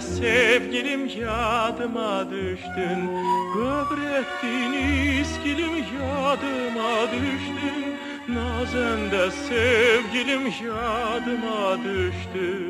Sevgilim 0.00 1.06
yadıma 1.06 2.30
düştün. 2.30 3.10
Gövrettin 3.54 4.72
iskilim 5.20 5.76
yadıma 5.76 7.12
düştün. 7.12 7.94
Nazende 8.28 9.30
sevgilim 9.30 10.42
yadıma 10.46 11.78
düştün 11.84 12.63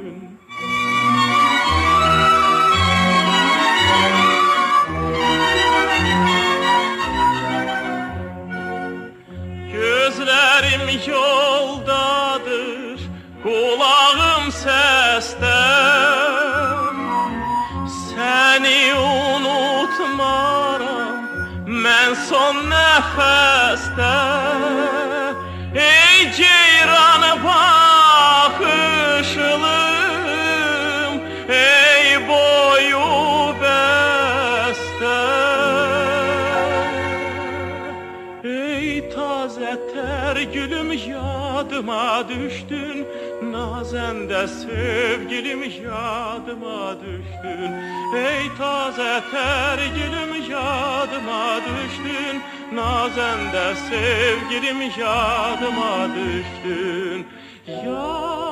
yadıma 41.84 42.28
düştün 42.28 43.06
Nazende 43.42 44.48
sevgilim 44.48 45.62
yadıma 45.62 46.96
düştün. 47.00 47.72
Ey 48.16 48.48
taze 48.58 49.20
ter 49.30 49.78
gülüm 49.78 50.50
yadıma 50.50 51.60
düştün 51.60 52.42
Nazende 52.72 53.74
sevgilim 53.74 54.80
yadıma 54.98 56.08
düştün. 56.14 57.26
Ya 57.66 58.43